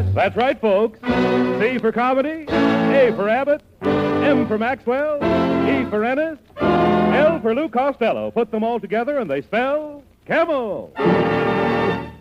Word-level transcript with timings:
C-A-M-E-L-S. 0.00 0.14
That's 0.14 0.36
right, 0.36 0.60
folks. 0.60 0.98
C 1.00 1.78
for 1.78 1.92
comedy, 1.92 2.44
A 2.48 3.12
for 3.14 3.28
Abbott, 3.28 3.62
M 3.82 4.46
for 4.46 4.58
Maxwell, 4.58 5.16
E 5.16 5.88
for 5.90 6.04
Ennis, 6.04 6.38
L 6.60 7.40
for 7.40 7.54
Lou 7.54 7.68
Costello. 7.68 8.30
Put 8.30 8.50
them 8.50 8.64
all 8.64 8.80
together 8.80 9.18
and 9.18 9.30
they 9.30 9.42
spell 9.42 10.02
Camel. 10.26 10.92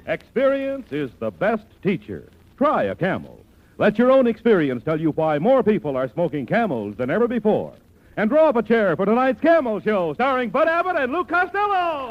Experience 0.07 0.91
is 0.91 1.11
the 1.19 1.31
best 1.31 1.65
teacher. 1.83 2.29
Try 2.57 2.83
a 2.83 2.95
Camel. 2.95 3.39
Let 3.77 3.97
your 3.97 4.11
own 4.11 4.27
experience 4.27 4.83
tell 4.83 4.99
you 4.99 5.11
why 5.11 5.39
more 5.39 5.63
people 5.63 5.95
are 5.95 6.09
smoking 6.09 6.45
Camels 6.45 6.97
than 6.97 7.09
ever 7.09 7.27
before. 7.27 7.73
And 8.17 8.29
draw 8.29 8.49
up 8.49 8.57
a 8.57 8.63
chair 8.63 8.97
for 8.97 9.05
tonight's 9.05 9.39
Camel 9.39 9.79
Show, 9.79 10.13
starring 10.15 10.49
Bud 10.49 10.67
Abbott 10.67 10.97
and 10.97 11.13
Lou 11.13 11.23
Costello. 11.23 12.09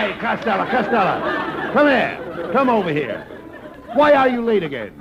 Hey, 0.00 0.16
Costello, 0.18 0.64
Costello. 0.70 1.72
Come 1.74 1.86
here. 1.88 2.50
Come 2.54 2.70
over 2.70 2.90
here. 2.90 3.26
Why 3.92 4.12
are 4.14 4.30
you 4.30 4.42
late 4.42 4.62
again? 4.62 4.94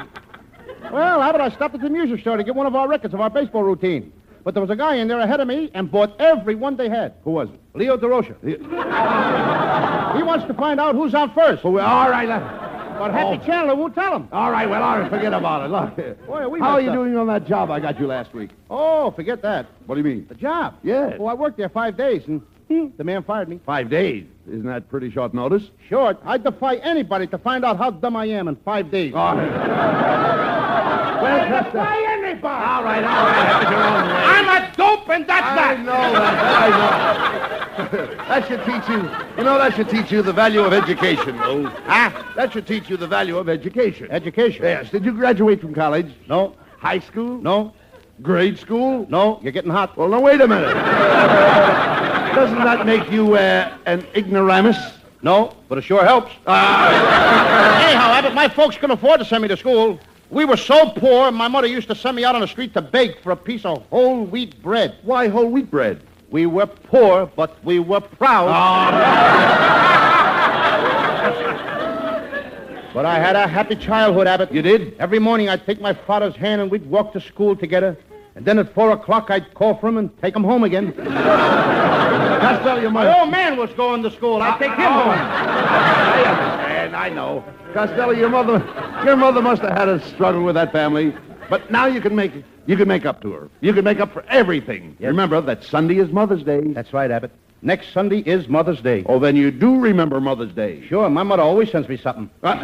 Well, 0.91 1.22
Abbott, 1.22 1.39
I 1.39 1.50
stopped 1.52 1.75
at 1.75 1.80
the 1.81 1.89
music 1.89 2.19
store 2.19 2.36
to 2.36 2.44
get 2.44 2.53
one 2.53 2.66
of 2.67 2.75
our 2.75 2.86
records 2.89 3.14
of 3.14 3.22
our 3.22 3.30
baseball 3.30 3.64
routine. 3.64 4.11
But 4.44 4.56
there 4.56 4.61
was 4.61 4.69
a 4.69 4.75
guy 4.75 4.95
in 4.95 5.08
there 5.08 5.19
ahead 5.22 5.39
of 5.39 5.47
me 5.47 5.72
and 5.73 5.89
bought 5.89 6.19
every 6.19 6.56
one 6.56 6.75
they 6.75 6.89
had. 6.89 7.14
Who 7.23 7.31
was 7.31 7.47
it? 7.50 7.59
Leo 7.75 7.95
Durocher. 7.97 8.36
he 10.18 10.23
wants 10.23 10.46
to 10.47 10.53
find 10.56 10.81
out 10.81 10.96
who's 10.96 11.13
out 11.13 11.34
first. 11.34 11.62
Who, 11.62 11.79
all 11.79 12.09
right, 12.09 12.28
But 12.28 13.12
Happy 13.12 13.40
Oh. 13.41 13.46
Chandler 13.46 13.75
won't 13.75 13.96
tell 13.96 14.13
him. 14.18 14.28
all 14.34 14.52
right, 14.52 14.69
well, 14.69 14.84
all 14.84 15.00
right, 15.00 15.09
forget 15.09 15.31
about 15.34 15.63
it. 15.66 15.72
Look, 15.72 16.28
Boy, 16.28 16.40
are 16.40 16.50
we 16.50 16.59
how 16.59 16.72
are 16.72 16.81
you 16.81 16.90
up. 16.90 16.96
doing 16.96 17.16
on 17.16 17.28
that 17.28 17.47
job 17.47 17.72
I 17.72 17.79
got 17.79 17.97
you 18.02 18.07
last 18.07 18.34
week? 18.34 18.50
Oh, 18.69 19.12
forget 19.12 19.41
that. 19.44 19.68
What 19.85 19.96
do 19.96 20.02
you 20.02 20.06
mean? 20.16 20.25
The 20.28 20.35
job. 20.35 20.75
Yes. 20.84 21.16
Oh, 21.19 21.28
I 21.28 21.34
worked 21.35 21.56
there 21.57 21.69
five 21.69 21.96
days, 21.96 22.23
and 22.28 22.41
Hmm, 22.69 22.88
the 22.97 23.03
man 23.03 23.24
fired 23.24 23.50
me. 23.50 23.59
Five 23.66 23.90
days. 23.90 24.25
Isn't 24.47 24.68
that 24.68 24.90
pretty 24.90 25.09
short 25.09 25.34
notice? 25.34 25.63
Short. 25.90 26.19
I 26.24 26.38
defy 26.38 26.75
anybody 26.75 27.25
to 27.28 27.38
find 27.40 27.66
out 27.66 27.78
how 27.78 27.90
dumb 27.90 28.16
I 28.16 28.25
am 28.25 28.47
in 28.47 28.56
five 28.57 28.91
days. 28.91 29.12
Right. 29.12 29.34
Oh. 29.34 29.38
well, 31.24 31.63
Costello. 31.63 31.84
anybody. 31.84 32.46
All 32.46 32.84
right, 32.84 33.03
all 33.03 33.25
right, 33.25 33.47
have 33.47 33.62
it 33.63 33.69
your 33.72 33.84
own 33.84 34.08
way. 34.08 34.24
I'm 34.24 34.50
a 34.63 34.75
dope, 34.75 35.09
and 35.09 35.25
that's 35.28 35.47
I 35.47 35.56
that. 35.56 35.79
know 35.79 36.13
that. 36.13 36.35
I 36.62 38.06
know. 38.08 38.16
that 38.28 38.47
should 38.47 38.63
teach 38.66 38.88
you. 38.88 38.97
You 39.38 39.44
know, 39.44 39.58
that 39.58 39.75
should 39.75 39.90
teach 39.90 40.12
you 40.12 40.22
the 40.22 40.34
value 40.34 40.62
of 40.62 40.72
education, 40.72 41.41
Lou. 41.41 41.66
Huh? 41.66 42.12
That 42.35 42.53
should 42.53 42.68
teach 42.68 42.88
you 42.88 42.97
the 42.97 43.08
value 43.08 43.38
of 43.38 43.50
education. 43.50 44.09
Education. 44.12 44.63
Yes. 44.63 44.91
Did 44.91 45.06
you 45.06 45.13
graduate 45.13 45.59
from 45.59 45.74
college? 45.74 46.12
No. 46.28 46.56
High 46.78 47.00
school? 47.00 47.41
No. 47.41 47.74
Grade 48.22 48.59
school? 48.59 49.08
No. 49.09 49.40
You're 49.41 49.53
getting 49.53 49.72
hot. 49.72 49.97
Well, 49.97 50.09
now, 50.09 50.19
wait 50.19 50.40
a 50.40 50.47
minute. 50.47 52.16
Doesn't 52.35 52.59
that 52.59 52.85
make 52.85 53.12
you 53.12 53.35
uh, 53.35 53.78
an 53.85 54.06
ignoramus? 54.16 54.78
No, 55.22 55.56
but 55.67 55.78
it 55.78 55.84
sure 55.84 56.03
helps. 56.03 56.31
Anyhow, 56.47 58.12
Abbott, 58.12 58.34
my 58.34 58.47
folks 58.47 58.78
couldn't 58.78 58.97
afford 58.97 59.19
to 59.19 59.25
send 59.25 59.41
me 59.41 59.47
to 59.50 59.57
school. 59.57 60.00
We 60.29 60.45
were 60.45 60.57
so 60.57 60.91
poor, 60.91 61.31
my 61.31 61.47
mother 61.47 61.67
used 61.67 61.88
to 61.88 61.95
send 61.95 62.16
me 62.16 62.23
out 62.23 62.35
on 62.35 62.41
the 62.41 62.47
street 62.47 62.73
to 62.75 62.81
beg 62.81 63.19
for 63.22 63.31
a 63.31 63.35
piece 63.35 63.66
of 63.66 63.84
whole 63.90 64.25
wheat 64.25 64.62
bread. 64.62 64.97
Why 65.03 65.28
whole 65.28 65.50
wheat 65.50 65.72
bread? 65.72 66.01
We 66.29 66.45
were 66.45 66.67
poor, 66.67 67.25
but 67.35 67.63
we 67.66 67.79
were 67.79 68.01
proud. 68.01 68.46
but 72.94 73.06
I 73.06 73.17
had 73.17 73.35
a 73.35 73.47
happy 73.47 73.75
childhood, 73.75 74.28
Abbott. 74.28 74.53
You 74.53 74.61
did? 74.61 74.96
Every 75.00 75.17
morning 75.17 75.50
I'd 75.50 75.66
take 75.66 75.81
my 75.81 75.94
father's 75.94 76.35
hand 76.35 76.61
and 76.61 76.69
we'd 76.69 76.85
walk 76.85 77.13
to 77.13 77.22
school 77.22 77.56
together. 77.56 77.97
And 78.39 78.47
then 78.47 78.57
at 78.57 78.73
four 78.73 78.91
o'clock 78.91 79.29
I'd 79.29 79.53
call 79.53 79.75
for 79.75 79.89
him 79.89 79.97
and 79.97 80.17
take 80.22 80.33
him 80.33 80.45
home 80.45 80.63
again. 80.63 80.94
Costello, 80.94 82.79
your 82.79 82.89
My 82.89 83.03
mother. 83.03 83.19
old 83.19 83.31
man 83.31 83.57
was 83.57 83.69
going 83.73 84.01
to 84.01 84.09
school. 84.11 84.41
I'd 84.41 84.57
take 84.57 84.72
him 84.72 84.79
uh, 84.79 85.03
home. 85.03 85.09
Oh. 85.09 85.13
I 85.13 86.23
understand. 86.23 86.95
I 86.95 87.09
know. 87.09 87.44
Costello, 87.73 88.11
your 88.11 88.29
mother, 88.29 88.66
your 89.03 89.17
mother 89.17 89.41
must 89.41 89.61
have 89.63 89.78
had 89.78 89.89
a 89.89 89.99
struggle 90.11 90.44
with 90.44 90.55
that 90.55 90.72
family. 90.72 91.13
But 91.49 91.69
now 91.69 91.88
you 91.88 91.99
can 91.99 92.16
make 92.16 92.31
you 92.66 92.78
can 92.78 92.88
make 92.88 93.05
up 93.05 93.22
to 93.23 93.33
her. 93.33 93.49
You 93.59 93.73
can 93.73 93.83
make 93.83 93.99
up 93.99 94.13
for 94.13 94.23
everything. 94.29 94.95
Remember 95.01 95.41
that 95.41 95.66
Sunday 95.66 95.97
is 95.97 96.09
Mother's 96.09 96.44
Day. 96.44 96.61
That's 96.61 96.94
right, 96.94 97.11
Abbott. 97.11 97.31
Next 97.62 97.92
Sunday 97.92 98.20
is 98.20 98.47
Mother's 98.47 98.80
Day. 98.80 99.03
Oh, 99.06 99.20
then 99.20 99.36
you 99.36 99.52
do 99.52 99.80
remember 99.80 100.22
Mother's 100.22 100.53
Day. 100.53 100.81
Sure, 100.88 101.09
my 101.09 101.24
mother 101.24 101.44
always 101.44 101.70
sends 101.72 101.90
me 101.90 101.97
something. 101.97 102.30
Uh, 102.42 102.56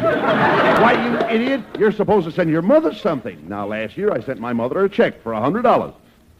why, 0.80 0.92
you 0.92 1.34
idiot? 1.34 1.60
You're 1.78 1.92
supposed 1.92 2.26
to 2.26 2.32
send 2.32 2.48
your 2.50 2.62
mother 2.62 2.94
something. 2.94 3.46
Now, 3.46 3.66
last 3.66 3.96
year 3.98 4.10
I 4.10 4.20
sent 4.20 4.40
my 4.40 4.54
mother 4.54 4.82
a 4.84 4.88
check 4.88 5.22
for 5.22 5.32
a 5.34 5.40
hundred 5.40 5.62
dollars. 5.62 5.92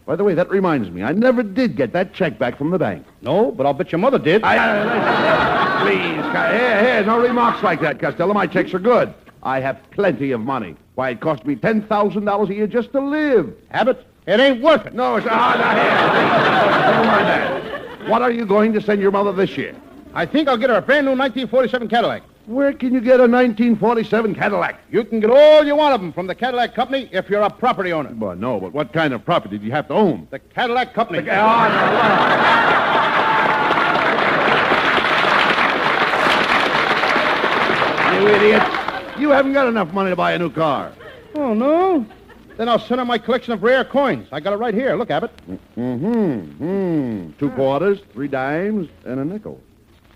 By 0.06 0.17
the 0.17 0.25
way, 0.25 0.34
that 0.34 0.49
reminds 0.49 0.89
me, 0.91 1.03
I 1.03 1.12
never 1.12 1.43
did 1.43 1.77
get 1.77 1.93
that 1.93 2.15
check 2.15 2.39
back 2.39 2.56
from 2.56 2.71
the 2.71 2.78
bank. 2.78 3.05
No, 3.21 3.50
but 3.50 3.67
I'll 3.67 3.75
bet 3.75 3.93
your 3.93 3.99
mother 3.99 4.19
did. 4.19 4.43
I, 4.43 4.56
I- 4.56 5.83
please, 5.83 6.23
here, 6.59 6.83
here, 6.83 7.05
no 7.05 7.21
remarks 7.21 7.62
like 7.62 7.81
that, 7.83 8.00
Costello. 8.00 8.33
My 8.33 8.47
checks 8.47 8.73
are 8.73 8.78
good. 8.78 9.12
I 9.43 9.61
have 9.61 9.78
plenty 9.91 10.31
of 10.31 10.41
money. 10.41 10.77
Why, 10.94 11.11
it 11.11 11.21
cost 11.21 11.44
me 11.44 11.56
ten 11.56 11.83
thousand 11.83 12.25
dollars 12.25 12.49
a 12.49 12.55
year 12.55 12.67
just 12.67 12.93
to 12.93 13.00
live. 13.00 13.55
Abbott, 13.71 14.06
it 14.27 14.41
ain't 14.41 14.62
worth 14.62 14.87
it. 14.87 14.94
No, 14.94 15.17
it's 15.17 15.27
ah, 15.28 15.56
now, 15.59 15.75
here. 15.75 16.93
Never 16.93 17.06
mind 17.06 17.27
that. 17.27 17.75
What 18.06 18.22
are 18.22 18.31
you 18.31 18.47
going 18.47 18.72
to 18.72 18.81
send 18.81 19.03
your 19.03 19.11
mother 19.11 19.33
this 19.33 19.56
year? 19.56 19.75
I 20.15 20.27
think 20.27 20.49
I'll 20.49 20.56
get 20.56 20.71
her 20.71 20.77
a 20.77 20.83
brand 20.83 21.06
new 21.06 21.11
1947 21.12 21.89
Cadillac. 21.89 22.22
Where 22.47 22.72
can 22.72 22.94
you 22.94 23.00
get 23.00 23.19
a 23.19 23.27
1947 23.27 24.37
Cadillac? 24.37 24.81
You 24.93 25.03
can 25.03 25.19
get 25.19 25.28
all 25.31 25.65
you 25.65 25.75
want 25.75 25.93
of 25.93 26.00
them 26.00 26.12
from 26.12 26.28
the 26.28 26.34
Cadillac 26.34 26.72
Company 26.75 27.09
if 27.11 27.28
you're 27.28 27.43
a 27.43 27.50
property 27.50 27.93
owner. 27.93 28.15
Well, 28.15 28.37
no, 28.37 28.61
but 28.61 28.73
what 28.73 28.93
kind 28.93 29.12
of 29.12 29.25
property 29.25 29.58
do 29.58 29.67
you 29.67 29.73
have 29.73 29.88
to 29.88 29.94
own? 29.94 30.29
The 30.31 30.38
Cadillac 30.38 30.94
Company. 30.94 31.29
Oh 31.29 31.35
no! 31.35 32.97
You 38.20 38.29
idiot. 38.29 38.62
You 39.19 39.31
haven't 39.31 39.52
got 39.52 39.67
enough 39.67 39.93
money 39.93 40.11
to 40.11 40.17
buy 40.17 40.32
a 40.32 40.38
new 40.38 40.50
car. 40.50 40.93
Oh, 41.35 41.55
no? 41.55 42.06
Then 42.56 42.69
I'll 42.69 42.79
send 42.79 43.00
her 43.00 43.05
my 43.05 43.19
collection 43.19 43.53
of 43.53 43.62
rare 43.62 43.85
coins. 43.85 44.29
I 44.32 44.41
got 44.41 44.53
it 44.53 44.56
right 44.56 44.73
here. 44.73 44.94
Look, 44.97 45.11
Abbott. 45.11 45.31
Mm-hmm. 45.76 46.41
Hmm. 46.56 47.31
Two 47.38 47.50
quarters, 47.50 48.00
three 48.12 48.29
dimes, 48.29 48.88
and 49.05 49.20
a 49.20 49.25
nickel. 49.25 49.61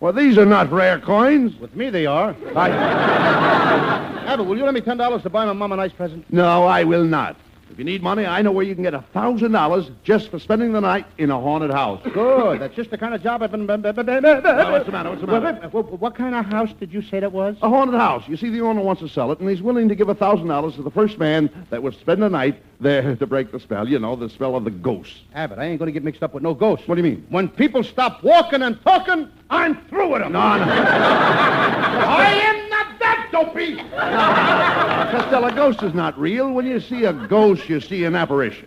Well, 0.00 0.14
these 0.14 0.38
are 0.38 0.46
not 0.46 0.72
rare 0.72 0.98
coins. 0.98 1.58
With 1.60 1.76
me, 1.76 1.90
they 1.90 2.06
are. 2.06 2.34
I... 2.56 2.70
Abbott, 4.26 4.46
will 4.46 4.56
you 4.56 4.64
lend 4.64 4.74
me 4.74 4.80
$10 4.80 5.22
to 5.22 5.30
buy 5.30 5.44
my 5.44 5.52
mom 5.52 5.72
a 5.72 5.76
nice 5.76 5.92
present? 5.92 6.24
No, 6.32 6.64
I 6.64 6.84
will 6.84 7.04
not. 7.04 7.36
If 7.70 7.78
you 7.78 7.84
need 7.84 8.02
money, 8.02 8.26
I 8.26 8.42
know 8.42 8.50
where 8.50 8.64
you 8.64 8.74
can 8.74 8.82
get 8.82 8.94
a 8.94 9.04
thousand 9.12 9.52
dollars 9.52 9.90
just 10.02 10.30
for 10.30 10.40
spending 10.40 10.72
the 10.72 10.80
night 10.80 11.06
in 11.18 11.30
a 11.30 11.40
haunted 11.40 11.70
house. 11.70 12.02
Good. 12.12 12.60
That's 12.60 12.74
just 12.74 12.90
the 12.90 12.98
kind 12.98 13.14
of 13.14 13.22
job 13.22 13.42
I've 13.44 13.52
been. 13.52 13.66
Well, 13.66 13.78
what's 13.80 14.86
the 14.86 14.92
matter? 14.92 15.10
What's 15.10 15.20
the 15.20 15.28
matter? 15.28 15.68
What, 15.68 16.00
what 16.00 16.14
kind 16.16 16.34
of 16.34 16.46
house 16.46 16.70
did 16.80 16.92
you 16.92 17.00
say 17.00 17.20
that 17.20 17.30
was? 17.30 17.56
A 17.62 17.68
haunted 17.68 17.94
house. 17.94 18.24
You 18.26 18.36
see, 18.36 18.50
the 18.50 18.60
owner 18.60 18.80
wants 18.80 19.02
to 19.02 19.08
sell 19.08 19.30
it, 19.30 19.38
and 19.38 19.48
he's 19.48 19.62
willing 19.62 19.88
to 19.88 19.94
give 19.94 20.08
a 20.08 20.14
thousand 20.16 20.48
dollars 20.48 20.74
to 20.74 20.82
the 20.82 20.90
first 20.90 21.18
man 21.18 21.48
that 21.70 21.80
would 21.80 21.94
spend 21.94 22.22
the 22.22 22.28
night 22.28 22.60
there 22.80 23.14
to 23.14 23.26
break 23.26 23.52
the 23.52 23.60
spell. 23.60 23.88
You 23.88 24.00
know, 24.00 24.16
the 24.16 24.28
spell 24.28 24.56
of 24.56 24.64
the 24.64 24.70
ghost. 24.70 25.14
Ah, 25.34 25.40
Abbott, 25.40 25.58
I 25.60 25.66
ain't 25.66 25.78
going 25.78 25.86
to 25.86 25.92
get 25.92 26.02
mixed 26.02 26.24
up 26.24 26.34
with 26.34 26.42
no 26.42 26.54
ghosts. 26.54 26.88
What 26.88 26.96
do 26.96 27.02
you 27.02 27.08
mean? 27.08 27.24
When 27.28 27.48
people 27.48 27.84
stop 27.84 28.24
walking 28.24 28.62
and 28.62 28.82
talking, 28.82 29.30
I'm 29.48 29.76
through 29.86 30.10
with 30.12 30.22
them. 30.22 30.32
No, 30.32 30.58
no. 30.58 30.64
I 30.64 32.32
am 32.42 32.68
not 32.68 32.98
that 32.98 33.28
dopey. 33.30 33.76
Costello, 35.30 35.46
a 35.46 35.54
ghost 35.54 35.82
is 35.84 35.94
not 35.94 36.18
real. 36.18 36.50
When 36.50 36.66
you 36.66 36.80
see 36.80 37.04
a 37.04 37.12
ghost, 37.12 37.68
you 37.68 37.80
see 37.80 38.02
an 38.02 38.16
apparition. 38.16 38.66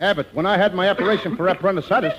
Abbott, 0.00 0.26
when 0.34 0.44
I 0.44 0.56
had 0.56 0.74
my 0.74 0.90
operation 0.90 1.36
for 1.36 1.46
appendicitis, 1.46 2.18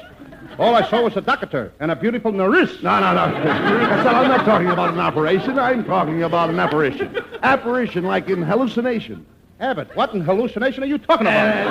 all 0.58 0.76
I 0.76 0.90
saw 0.90 1.02
was 1.02 1.18
a 1.18 1.22
doctor 1.22 1.74
and 1.82 1.92
a 1.92 1.96
beautiful 1.98 2.32
nurse. 2.32 2.82
No, 2.82 3.02
no, 3.02 3.14
no. 3.14 3.34
Costello, 3.34 4.16
I'm 4.16 4.30
not 4.30 4.46
talking 4.46 4.68
about 4.68 4.94
an 4.94 5.00
operation. 5.02 5.60
I'm 5.60 5.84
talking 5.84 6.24
about 6.24 6.50
an 6.50 6.58
apparition. 6.58 7.22
Apparition 7.44 8.06
like 8.06 8.30
in 8.30 8.42
hallucination. 8.42 9.26
Abbott, 9.60 9.94
what 9.94 10.14
in 10.14 10.22
hallucination 10.22 10.84
are 10.84 10.88
you 10.88 10.98
talking 10.98 11.28
about? 11.28 11.68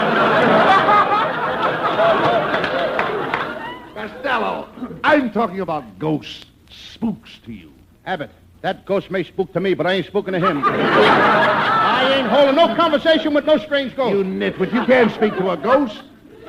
Costello, 3.95 4.69
I'm 5.05 5.33
talking 5.33 5.61
about 5.61 5.99
ghosts, 5.99 6.45
spooks 6.69 7.39
to 7.47 7.53
you. 7.55 7.73
Abbott, 8.05 8.31
that 8.63 8.85
ghost 8.85 9.11
may 9.11 9.25
spook 9.25 9.53
to 9.55 9.61
me, 9.61 9.75
but 9.75 9.87
I 9.87 9.93
ain't 9.95 10.07
spooking 10.07 10.33
to 10.33 10.39
him. 10.39 10.63
I 10.65 12.15
ain't 12.17 12.29
holding 12.29 12.57
no 12.57 12.75
conversation 12.75 13.33
with 13.35 13.47
no 13.47 13.59
strange 13.59 13.97
ghost. 13.97 14.17
You 14.17 14.25
nitwit, 14.25 14.73
you 14.73 14.85
can't 14.85 15.11
speak 15.13 15.35
to 15.37 15.51
a 15.51 15.57
ghost. 15.57 16.03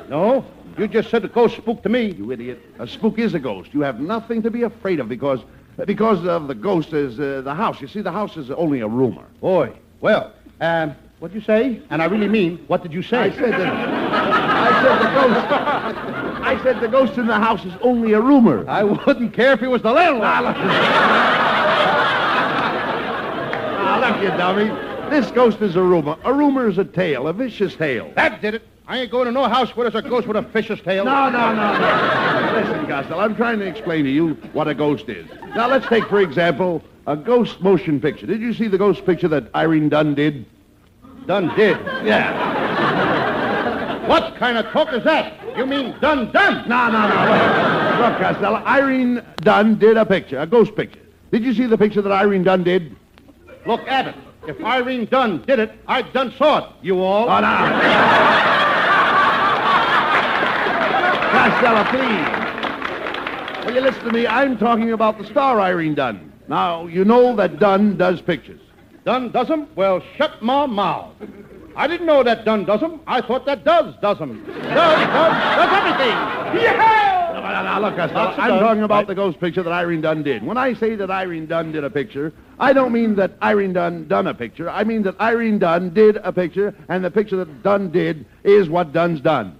No, 0.08 0.44
you 0.76 0.88
just 0.88 1.10
said 1.10 1.22
the 1.22 1.28
ghost 1.28 1.56
spooked 1.56 1.82
to 1.84 1.88
me. 1.88 2.12
You 2.12 2.32
idiot. 2.32 2.60
A 2.78 2.86
spook 2.86 3.18
is 3.18 3.34
a 3.34 3.38
ghost. 3.38 3.72
You 3.72 3.80
have 3.80 4.00
nothing 4.00 4.42
to 4.42 4.50
be 4.50 4.62
afraid 4.62 5.00
of 5.00 5.08
because 5.08 5.40
because 5.86 6.26
of 6.26 6.48
the 6.48 6.54
ghost 6.54 6.92
is 6.92 7.18
uh, 7.18 7.40
the 7.42 7.54
house. 7.54 7.80
You 7.80 7.88
see, 7.88 8.02
the 8.02 8.12
house 8.12 8.36
is 8.36 8.50
only 8.50 8.80
a 8.80 8.88
rumor. 8.88 9.24
Boy, 9.40 9.72
well, 10.02 10.32
um, 10.60 10.94
what'd 11.18 11.34
you 11.34 11.40
say? 11.40 11.80
And 11.88 12.02
I 12.02 12.06
really 12.06 12.28
mean, 12.28 12.62
what 12.66 12.82
did 12.82 12.92
you 12.92 13.02
say? 13.02 13.18
I 13.18 13.30
said 13.30 13.52
that. 13.52 13.72
I 13.72 14.82
said 14.82 14.98
the 14.98 15.10
ghost. 15.14 15.46
I 16.44 16.62
said 16.62 16.80
the 16.80 16.88
ghost 16.88 17.16
in 17.18 17.26
the 17.26 17.38
house 17.38 17.64
is 17.64 17.72
only 17.80 18.12
a 18.12 18.20
rumor. 18.20 18.68
I 18.68 18.84
wouldn't 18.84 19.32
care 19.32 19.52
if 19.52 19.60
he 19.60 19.66
was 19.66 19.80
the 19.80 19.92
landlord. 19.92 20.22
Look, 24.12 24.22
you 24.22 24.28
dummy. 24.36 24.68
This 25.08 25.30
ghost 25.30 25.62
is 25.62 25.74
a 25.74 25.82
rumor. 25.82 26.18
A 26.24 26.32
rumor 26.34 26.68
is 26.68 26.76
a 26.76 26.84
tale, 26.84 27.28
a 27.28 27.32
vicious 27.32 27.74
tale. 27.74 28.12
That 28.14 28.42
did 28.42 28.54
it. 28.54 28.62
I 28.86 28.98
ain't 28.98 29.10
going 29.10 29.24
to 29.24 29.32
no 29.32 29.48
house 29.48 29.74
where 29.74 29.88
there's 29.88 30.04
a 30.04 30.06
ghost 30.06 30.26
with 30.26 30.36
a 30.36 30.42
fish's 30.42 30.80
tail. 30.82 31.06
No, 31.06 31.30
no, 31.30 31.54
no, 31.54 31.78
no. 31.78 32.52
Listen, 32.60 32.86
Costello, 32.86 33.20
I'm 33.20 33.34
trying 33.34 33.58
to 33.60 33.66
explain 33.66 34.04
to 34.04 34.10
you 34.10 34.34
what 34.52 34.68
a 34.68 34.74
ghost 34.74 35.08
is. 35.08 35.26
Now, 35.54 35.66
let's 35.66 35.86
take, 35.86 36.04
for 36.08 36.20
example, 36.20 36.82
a 37.06 37.16
ghost 37.16 37.62
motion 37.62 38.00
picture. 38.00 38.26
Did 38.26 38.42
you 38.42 38.52
see 38.52 38.68
the 38.68 38.76
ghost 38.76 39.06
picture 39.06 39.28
that 39.28 39.44
Irene 39.54 39.88
Dunne 39.88 40.14
did? 40.14 40.44
Done 41.26 41.54
did. 41.56 41.78
Yeah. 42.04 42.60
What 44.02 44.34
kind 44.34 44.58
of 44.58 44.66
talk 44.72 44.92
is 44.92 45.04
that? 45.04 45.56
You 45.56 45.64
mean 45.64 45.96
done 46.00 46.32
done? 46.32 46.68
No, 46.68 46.90
no, 46.90 47.08
no. 47.08 48.08
Look, 48.08 48.18
Costello, 48.18 48.56
Irene 48.66 49.22
Dunne 49.36 49.78
did 49.78 49.96
a 49.96 50.04
picture, 50.04 50.40
a 50.40 50.46
ghost 50.46 50.74
picture. 50.74 50.98
Did 51.30 51.44
you 51.44 51.54
see 51.54 51.66
the 51.66 51.78
picture 51.78 52.02
that 52.02 52.10
Irene 52.10 52.42
Dunne 52.42 52.64
did? 52.64 52.96
Look, 53.64 53.80
Abbott, 53.86 54.16
if 54.46 54.60
Irene 54.64 55.06
Dunne 55.06 55.42
did 55.46 55.58
it, 55.60 55.72
I 55.86 56.02
done 56.02 56.32
saw 56.36 56.58
it. 56.58 56.64
You 56.82 57.00
all? 57.00 57.28
Oh, 57.30 57.40
no. 57.40 57.48
Costello, 61.30 61.84
please. 61.90 63.66
Will 63.66 63.74
you 63.74 63.80
listen 63.80 64.04
to 64.04 64.12
me? 64.12 64.26
I'm 64.26 64.58
talking 64.58 64.92
about 64.92 65.18
the 65.18 65.24
star 65.26 65.60
Irene 65.60 65.94
Dunne. 65.94 66.32
Now, 66.48 66.86
you 66.86 67.04
know 67.04 67.36
that 67.36 67.60
Dunne 67.60 67.96
does 67.96 68.20
pictures. 68.20 68.60
Done 69.04 69.30
does 69.30 69.48
'em? 69.50 69.68
Well, 69.76 70.02
shut 70.16 70.42
my 70.42 70.66
mouth. 70.66 71.14
I 71.76 71.86
didn't 71.86 72.06
know 72.06 72.22
that 72.22 72.44
done 72.44 72.64
does 72.64 72.82
'em. 72.82 73.00
I 73.06 73.20
thought 73.20 73.46
that 73.46 73.64
does 73.64 73.94
does 74.02 74.20
'em. 74.20 74.44
Does, 74.44 74.56
does, 74.56 74.66
does 74.72 75.72
everything. 75.72 76.62
Yeah! 76.62 77.30
Now, 77.32 77.40
now, 77.40 77.62
now, 77.62 77.80
look, 77.80 77.96
Costello, 77.96 78.24
Lots 78.24 78.38
of 78.38 78.44
I'm 78.44 78.60
talking 78.60 78.82
about 78.82 78.96
Right. 78.98 79.06
the 79.08 79.14
ghost 79.14 79.40
picture 79.40 79.62
that 79.62 79.72
Irene 79.72 80.00
Dunne 80.02 80.22
did. 80.22 80.44
When 80.46 80.56
I 80.56 80.74
say 80.74 80.94
that 80.96 81.10
Irene 81.10 81.46
Dunne 81.46 81.72
did 81.72 81.82
a 81.82 81.90
picture, 81.90 82.32
I 82.60 82.72
don't 82.72 82.92
mean 82.92 83.14
that 83.16 83.32
Irene 83.42 83.72
Dunne 83.72 84.06
done 84.06 84.26
a 84.26 84.34
picture. 84.34 84.68
I 84.70 84.84
mean 84.84 85.02
that 85.04 85.18
Irene 85.20 85.58
Dunne 85.58 85.90
did 85.90 86.18
a 86.22 86.32
picture, 86.32 86.74
and 86.88 87.04
the 87.04 87.10
picture 87.10 87.36
that 87.36 87.62
Dunne 87.62 87.90
did 87.90 88.24
is 88.44 88.68
what 88.68 88.92
Dunne's 88.92 89.20
done. 89.20 89.56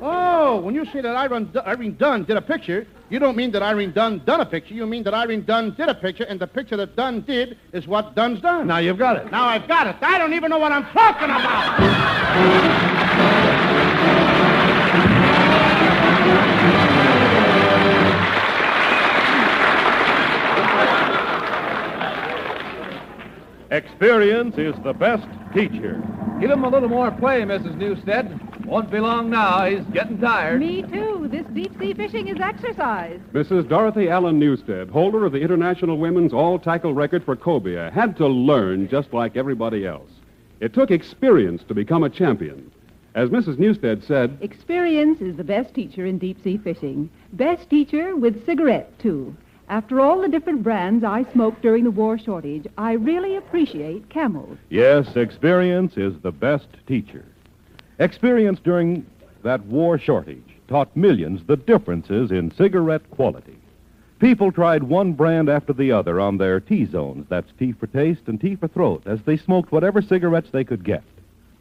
Oh, 0.00 0.60
when 0.60 0.74
you 0.74 0.84
say 0.86 1.00
that 1.00 1.16
Irene, 1.16 1.48
Irene 1.66 1.96
Dunne 1.98 2.24
did 2.24 2.36
a 2.36 2.42
picture, 2.42 2.86
you 3.08 3.18
don't 3.18 3.36
mean 3.36 3.52
that 3.52 3.62
Irene 3.62 3.92
Dunne 3.92 4.20
done 4.24 4.40
a 4.40 4.46
picture. 4.46 4.74
You 4.74 4.86
mean 4.86 5.02
that 5.04 5.14
Irene 5.14 5.44
Dunne 5.44 5.72
did 5.74 5.88
a 5.88 5.94
picture, 5.94 6.24
and 6.24 6.40
the 6.40 6.46
picture 6.46 6.76
that 6.76 6.96
Dunne 6.96 7.20
did 7.20 7.56
is 7.72 7.86
what 7.86 8.14
Dunne's 8.14 8.40
done. 8.40 8.66
Now 8.66 8.78
you've 8.78 8.98
got 8.98 9.16
it. 9.16 9.30
Now 9.30 9.44
I've 9.44 9.68
got 9.68 9.86
it. 9.86 9.96
I 10.02 10.18
don't 10.18 10.34
even 10.34 10.50
know 10.50 10.58
what 10.58 10.72
I'm 10.72 10.84
talking 10.86 11.30
about. 11.30 13.15
Experience 23.70 24.58
is 24.58 24.74
the 24.84 24.92
best 24.92 25.26
teacher. 25.52 26.00
Give 26.40 26.50
him 26.50 26.64
a 26.64 26.68
little 26.68 26.88
more 26.88 27.10
play, 27.10 27.42
Mrs. 27.42 27.76
Newstead. 27.76 28.64
Won't 28.64 28.90
be 28.90 29.00
long 29.00 29.28
now. 29.28 29.64
He's 29.64 29.84
getting 29.86 30.18
tired. 30.18 30.60
Me 30.60 30.82
too. 30.82 31.28
This 31.30 31.46
deep 31.52 31.76
sea 31.78 31.92
fishing 31.92 32.28
is 32.28 32.38
exercise. 32.40 33.20
Mrs. 33.32 33.68
Dorothy 33.68 34.08
Allen 34.08 34.38
Newstead, 34.38 34.88
holder 34.90 35.24
of 35.24 35.32
the 35.32 35.40
International 35.40 35.98
Women's 35.98 36.32
All 36.32 36.58
Tackle 36.58 36.94
record 36.94 37.24
for 37.24 37.34
cobia, 37.34 37.90
had 37.92 38.16
to 38.18 38.26
learn 38.26 38.88
just 38.88 39.12
like 39.12 39.36
everybody 39.36 39.86
else. 39.86 40.10
It 40.60 40.72
took 40.72 40.90
experience 40.90 41.62
to 41.64 41.74
become 41.74 42.04
a 42.04 42.10
champion. 42.10 42.70
As 43.14 43.30
Mrs. 43.30 43.58
Newstead 43.58 44.04
said, 44.04 44.36
Experience 44.42 45.20
is 45.20 45.36
the 45.36 45.44
best 45.44 45.74
teacher 45.74 46.06
in 46.06 46.18
deep 46.18 46.42
sea 46.44 46.58
fishing. 46.58 47.10
Best 47.32 47.68
teacher 47.70 48.14
with 48.14 48.44
cigarette, 48.46 48.96
too. 48.98 49.34
After 49.68 50.00
all 50.00 50.20
the 50.20 50.28
different 50.28 50.62
brands 50.62 51.02
I 51.02 51.24
smoked 51.32 51.60
during 51.60 51.82
the 51.82 51.90
war 51.90 52.18
shortage, 52.18 52.66
I 52.78 52.92
really 52.92 53.34
appreciate 53.34 54.08
Camels. 54.08 54.58
Yes, 54.70 55.16
experience 55.16 55.96
is 55.96 56.14
the 56.20 56.30
best 56.30 56.68
teacher. 56.86 57.24
Experience 57.98 58.60
during 58.60 59.04
that 59.42 59.64
war 59.66 59.98
shortage 59.98 60.56
taught 60.68 60.96
millions 60.96 61.42
the 61.46 61.56
differences 61.56 62.30
in 62.30 62.54
cigarette 62.54 63.10
quality. 63.10 63.56
People 64.20 64.52
tried 64.52 64.84
one 64.84 65.12
brand 65.12 65.48
after 65.48 65.72
the 65.72 65.90
other 65.90 66.20
on 66.20 66.38
their 66.38 66.60
T 66.60 66.84
zones, 66.84 67.26
that's 67.28 67.50
T 67.58 67.72
for 67.72 67.88
taste 67.88 68.22
and 68.28 68.40
T 68.40 68.54
for 68.54 68.68
throat, 68.68 69.02
as 69.04 69.20
they 69.22 69.36
smoked 69.36 69.72
whatever 69.72 70.00
cigarettes 70.00 70.50
they 70.52 70.64
could 70.64 70.84
get. 70.84 71.02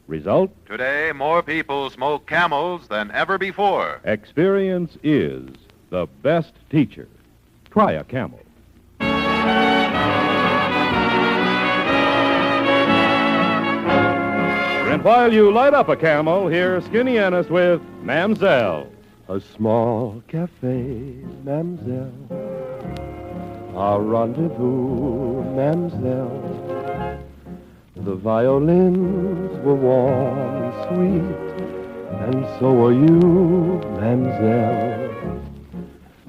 Result? 0.08 0.52
Today, 0.68 1.12
more 1.14 1.42
people 1.42 1.90
smoke 1.90 2.28
camels 2.28 2.88
than 2.88 3.10
ever 3.12 3.40
before. 3.40 4.00
Experience 4.04 4.96
is 5.02 5.50
the 5.90 6.08
best 6.22 6.54
teacher. 6.70 7.08
Try 7.76 7.92
a 7.92 8.04
camel. 8.06 8.40
And 14.90 15.04
while 15.04 15.34
you 15.34 15.52
light 15.52 15.74
up 15.74 15.90
a 15.90 15.98
camel, 15.98 16.48
here's 16.48 16.86
Skinny 16.86 17.18
Ennis 17.18 17.50
with 17.50 17.82
Mamselle. 18.02 18.88
A 19.28 19.42
small 19.42 20.24
cafe, 20.30 21.18
Mamselle. 21.44 22.14
A 23.76 24.00
rendezvous, 24.00 25.44
Mamselle. 25.44 27.20
The 27.98 28.16
violins 28.16 29.52
were 29.66 29.76
warm 29.76 30.64
and 30.64 30.74
sweet, 30.88 31.36
and 32.22 32.46
so 32.58 32.72
were 32.72 32.94
you, 32.94 33.20
Mamselle. 34.00 35.05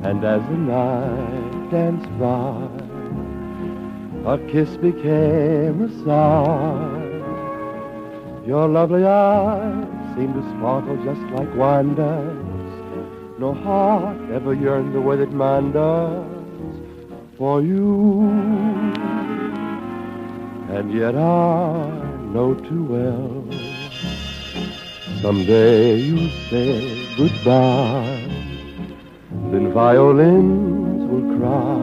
And 0.02 0.24
as 0.24 0.42
the 0.42 0.56
night 0.56 1.70
danced 1.70 2.18
by, 2.18 2.68
a 4.30 4.38
kiss 4.50 4.76
became 4.76 5.82
a 5.82 6.04
sigh. 6.04 7.06
Your 8.46 8.68
lovely 8.68 9.04
eyes 9.04 9.86
seemed 10.14 10.34
to 10.34 10.42
sparkle 10.56 10.96
just 11.04 11.20
like 11.32 11.54
wine 11.56 11.94
does. 11.94 12.36
No 13.38 13.52
heart 13.52 14.18
ever 14.30 14.54
yearned 14.54 14.94
the 14.94 15.00
way 15.00 15.16
that 15.16 15.32
mine 15.32 15.72
does 15.72 16.24
for 17.36 17.62
you. 17.62 18.22
And 20.70 20.92
yet 20.92 21.14
I 21.14 21.88
know 22.32 22.54
too 22.54 22.84
well. 22.84 23.44
Someday 25.20 25.96
you'll 25.96 26.30
say 26.50 27.16
goodbye. 27.16 28.45
Then 29.52 29.72
violins 29.72 31.10
will 31.10 31.38
cry, 31.38 31.78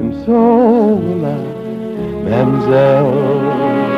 and 0.00 0.24
so 0.24 0.94
will 0.94 1.24
I, 1.26 1.28
Mademoiselle. 2.24 3.93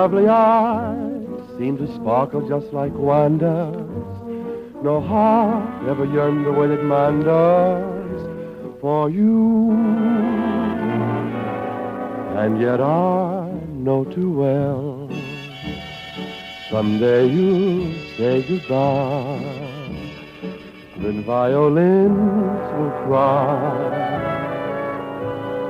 Lovely 0.00 0.28
eyes 0.28 1.58
seem 1.58 1.76
to 1.76 1.86
sparkle 1.94 2.40
just 2.48 2.72
like 2.72 2.90
wine 2.94 3.36
does. 3.36 3.76
No 4.82 4.98
heart 4.98 5.86
ever 5.86 6.06
yearned 6.06 6.46
the 6.46 6.52
way 6.52 6.68
that 6.68 6.82
mine 6.82 7.20
does 7.20 8.20
for 8.80 9.10
you. 9.10 9.72
And 12.42 12.58
yet 12.58 12.80
I 12.80 13.50
know 13.86 14.06
too 14.06 14.32
well 14.32 15.10
someday 16.70 17.26
you'll 17.26 17.92
say 18.16 18.40
goodbye. 18.48 19.44
Then 20.96 21.22
violins 21.24 22.66
will 22.76 22.94
cry, 23.04 23.76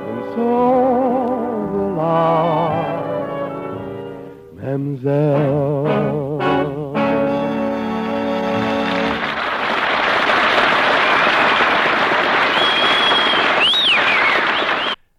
and 0.09 0.19
so 0.35 0.47
will 1.73 1.99
I, 1.99 2.80
Mademoiselle. 4.71 5.89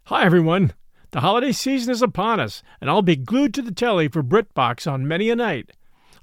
Hi, 0.05 0.25
everyone. 0.25 0.73
The 1.11 1.21
holiday 1.21 1.53
season 1.53 1.93
is 1.93 2.01
upon 2.01 2.41
us, 2.41 2.63
and 2.81 2.89
I'll 2.89 3.03
be 3.03 3.17
glued 3.17 3.53
to 3.55 3.63
the 3.63 3.73
telly 3.73 4.09
for 4.09 4.23
BritBox 4.23 4.91
on 4.91 5.07
many 5.07 5.29
a 5.29 5.37
night. 5.37 5.73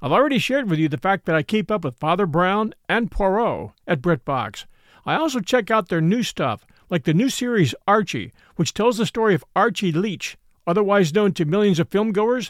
I've 0.01 0.11
already 0.11 0.39
shared 0.39 0.67
with 0.67 0.79
you 0.79 0.89
the 0.89 0.97
fact 0.97 1.25
that 1.25 1.35
I 1.35 1.43
keep 1.43 1.69
up 1.69 1.83
with 1.83 1.99
Father 1.99 2.25
Brown 2.25 2.73
and 2.87 3.11
Poirot 3.11 3.73
at 3.85 4.01
BritBox. 4.01 4.65
I 5.05 5.15
also 5.15 5.39
check 5.39 5.69
out 5.69 5.89
their 5.89 6.01
new 6.01 6.23
stuff, 6.23 6.65
like 6.89 7.03
the 7.03 7.13
new 7.13 7.29
series 7.29 7.75
Archie, 7.87 8.33
which 8.55 8.73
tells 8.73 8.97
the 8.97 9.05
story 9.05 9.35
of 9.35 9.45
Archie 9.55 9.91
Leach, 9.91 10.35
otherwise 10.65 11.13
known 11.13 11.33
to 11.33 11.45
millions 11.45 11.79
of 11.79 11.91
filmgoers 11.91 12.49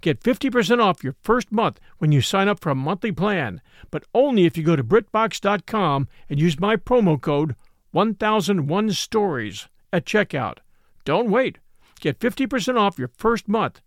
Get 0.00 0.20
50% 0.22 0.82
off 0.82 1.04
your 1.04 1.14
first 1.22 1.52
month 1.52 1.78
when 1.98 2.10
you 2.12 2.20
sign 2.20 2.48
up 2.48 2.60
for 2.60 2.70
a 2.70 2.74
monthly 2.74 3.12
plan, 3.12 3.60
but 3.90 4.04
only 4.14 4.46
if 4.46 4.56
you 4.56 4.62
go 4.62 4.76
to 4.76 4.84
BritBox.com 4.84 6.08
and 6.28 6.40
use 6.40 6.58
my 6.58 6.76
promo 6.76 7.20
code 7.20 7.54
1001 7.92 8.92
Stories 8.92 9.68
at 9.92 10.06
checkout. 10.06 10.58
Don't 11.04 11.30
wait. 11.30 11.58
Get 12.00 12.18
50% 12.18 12.78
off 12.78 12.98
your 12.98 13.10
first 13.16 13.48
month. 13.48 13.80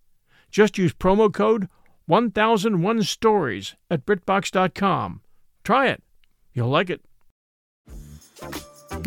Just 0.51 0.77
use 0.77 0.93
promo 0.93 1.33
code 1.33 1.67
1001 2.05 3.03
Stories 3.03 3.75
at 3.89 4.05
BritBox.com. 4.05 5.21
Try 5.63 5.87
it. 5.87 6.03
You'll 6.53 6.69
like 6.69 6.89
it. 6.91 7.01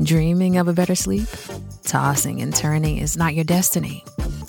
Dreaming 0.03 0.57
of 0.57 0.67
a 0.67 0.73
better 0.73 0.97
sleep? 0.97 1.29
Tossing 1.85 2.43
and 2.43 2.55
turning 2.55 2.99
is 2.99 3.17
not 3.17 3.35
your 3.35 3.45
destiny. 3.45 4.05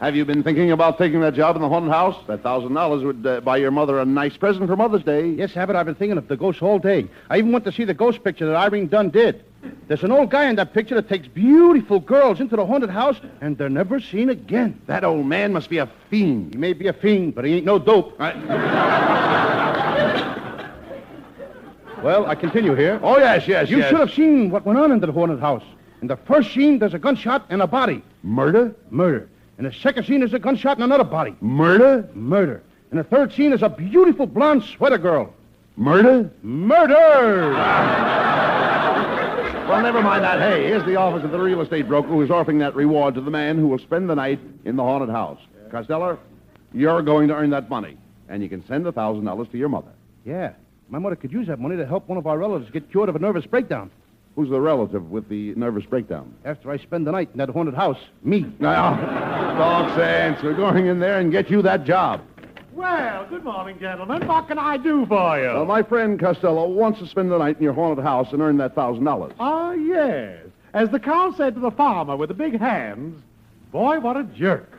have 0.00 0.16
you 0.16 0.24
been 0.24 0.42
thinking 0.42 0.72
about 0.72 0.96
taking 0.96 1.20
that 1.20 1.34
job 1.34 1.56
in 1.56 1.62
the 1.62 1.68
haunted 1.68 1.92
house? 1.92 2.16
That 2.26 2.42
thousand 2.42 2.72
dollars 2.72 3.04
would 3.04 3.26
uh, 3.26 3.42
buy 3.42 3.58
your 3.58 3.70
mother 3.70 4.00
a 4.00 4.04
nice 4.06 4.34
present 4.34 4.66
for 4.66 4.74
Mother's 4.74 5.04
Day. 5.04 5.28
Yes, 5.28 5.54
Abbott, 5.54 5.76
I've 5.76 5.84
been 5.84 5.94
thinking 5.94 6.16
of 6.16 6.26
the 6.26 6.38
ghost 6.38 6.62
all 6.62 6.78
day. 6.78 7.06
I 7.28 7.36
even 7.36 7.52
went 7.52 7.66
to 7.66 7.72
see 7.72 7.84
the 7.84 7.92
ghost 7.92 8.24
picture 8.24 8.46
that 8.46 8.56
Irene 8.56 8.88
Dunne 8.88 9.10
did. 9.10 9.44
There's 9.88 10.02
an 10.02 10.10
old 10.10 10.30
guy 10.30 10.48
in 10.48 10.56
that 10.56 10.72
picture 10.72 10.94
that 10.94 11.10
takes 11.10 11.28
beautiful 11.28 12.00
girls 12.00 12.40
into 12.40 12.56
the 12.56 12.64
haunted 12.64 12.88
house, 12.88 13.20
and 13.42 13.58
they're 13.58 13.68
never 13.68 14.00
seen 14.00 14.30
again. 14.30 14.80
That 14.86 15.04
old 15.04 15.26
man 15.26 15.52
must 15.52 15.68
be 15.68 15.76
a 15.76 15.86
fiend. 16.08 16.54
He 16.54 16.58
may 16.58 16.72
be 16.72 16.86
a 16.86 16.94
fiend, 16.94 17.34
but 17.34 17.44
he 17.44 17.56
ain't 17.56 17.66
no 17.66 17.78
dope. 17.78 18.16
well, 18.18 18.32
I 22.24 22.34
continue 22.34 22.74
here. 22.74 22.98
Oh, 23.02 23.18
yes, 23.18 23.46
yes, 23.46 23.68
You 23.68 23.76
yes. 23.78 23.90
should 23.90 24.00
have 24.00 24.12
seen 24.12 24.50
what 24.50 24.64
went 24.64 24.78
on 24.78 24.92
in 24.92 25.00
the 25.00 25.12
haunted 25.12 25.40
house. 25.40 25.64
In 26.00 26.08
the 26.08 26.16
first 26.16 26.54
scene, 26.54 26.78
there's 26.78 26.94
a 26.94 26.98
gunshot 26.98 27.44
and 27.50 27.60
a 27.60 27.66
body. 27.66 28.02
Murder? 28.22 28.74
Murder. 28.88 29.28
In 29.60 29.66
the 29.66 29.72
second 29.74 30.06
scene, 30.06 30.20
there's 30.20 30.32
a 30.32 30.38
gunshot 30.38 30.78
and 30.78 30.84
another 30.84 31.04
body. 31.04 31.36
Murder? 31.42 32.08
Murder. 32.14 32.62
In 32.92 32.96
the 32.96 33.04
third 33.04 33.30
scene, 33.30 33.50
there's 33.50 33.62
a 33.62 33.68
beautiful 33.68 34.26
blonde 34.26 34.64
sweater 34.64 34.96
girl. 34.96 35.34
Murder? 35.76 36.30
Murder! 36.42 37.52
Well, 39.68 39.82
never 39.82 40.00
mind 40.00 40.24
that. 40.24 40.40
Hey, 40.40 40.64
here's 40.64 40.86
the 40.86 40.96
office 40.96 41.22
of 41.24 41.30
the 41.30 41.38
real 41.38 41.60
estate 41.60 41.86
broker 41.86 42.08
who's 42.08 42.30
offering 42.30 42.58
that 42.60 42.74
reward 42.74 43.16
to 43.16 43.20
the 43.20 43.30
man 43.30 43.58
who 43.58 43.68
will 43.68 43.78
spend 43.78 44.08
the 44.08 44.14
night 44.14 44.40
in 44.64 44.76
the 44.76 44.82
haunted 44.82 45.10
house. 45.10 45.40
Costello, 45.70 46.18
you're 46.72 47.02
going 47.02 47.28
to 47.28 47.34
earn 47.34 47.50
that 47.50 47.68
money, 47.68 47.98
and 48.30 48.42
you 48.42 48.48
can 48.48 48.66
send 48.66 48.86
the 48.86 48.92
thousand 48.92 49.26
dollars 49.26 49.48
to 49.48 49.58
your 49.58 49.68
mother. 49.68 49.92
Yeah. 50.24 50.54
My 50.88 50.98
mother 50.98 51.16
could 51.16 51.32
use 51.32 51.48
that 51.48 51.60
money 51.60 51.76
to 51.76 51.84
help 51.86 52.08
one 52.08 52.16
of 52.16 52.26
our 52.26 52.38
relatives 52.38 52.70
get 52.70 52.90
cured 52.90 53.10
of 53.10 53.16
a 53.16 53.18
nervous 53.18 53.44
breakdown. 53.44 53.90
Who's 54.36 54.48
the 54.48 54.60
relative 54.60 55.10
with 55.10 55.28
the 55.28 55.54
nervous 55.56 55.84
breakdown? 55.84 56.32
After 56.44 56.70
I 56.70 56.78
spend 56.78 57.06
the 57.06 57.10
night 57.12 57.30
in 57.32 57.38
that 57.38 57.50
haunted 57.50 57.74
house, 57.74 57.98
me. 58.22 58.46
Now, 58.58 58.96
talk 59.58 59.94
sense. 59.96 60.42
We're 60.42 60.54
going 60.54 60.86
in 60.86 61.00
there 61.00 61.18
and 61.18 61.32
get 61.32 61.50
you 61.50 61.62
that 61.62 61.84
job. 61.84 62.22
Well, 62.72 63.26
good 63.28 63.44
morning, 63.44 63.78
gentlemen. 63.78 64.26
What 64.26 64.46
can 64.48 64.58
I 64.58 64.76
do 64.76 65.04
for 65.06 65.38
you? 65.38 65.48
Well, 65.48 65.64
my 65.66 65.82
friend 65.82 66.18
Costello 66.18 66.68
wants 66.68 67.00
to 67.00 67.06
spend 67.06 67.30
the 67.30 67.38
night 67.38 67.56
in 67.58 67.62
your 67.64 67.72
haunted 67.74 68.02
house 68.04 68.32
and 68.32 68.40
earn 68.40 68.56
that 68.58 68.74
thousand 68.74 69.04
dollars. 69.04 69.32
Ah, 69.40 69.72
yes. 69.72 70.46
As 70.72 70.88
the 70.90 71.00
cow 71.00 71.34
said 71.36 71.54
to 71.54 71.60
the 71.60 71.72
farmer 71.72 72.16
with 72.16 72.28
the 72.28 72.34
big 72.34 72.58
hands, 72.58 73.20
boy, 73.72 73.98
what 73.98 74.16
a 74.16 74.22
jerk. 74.22 74.70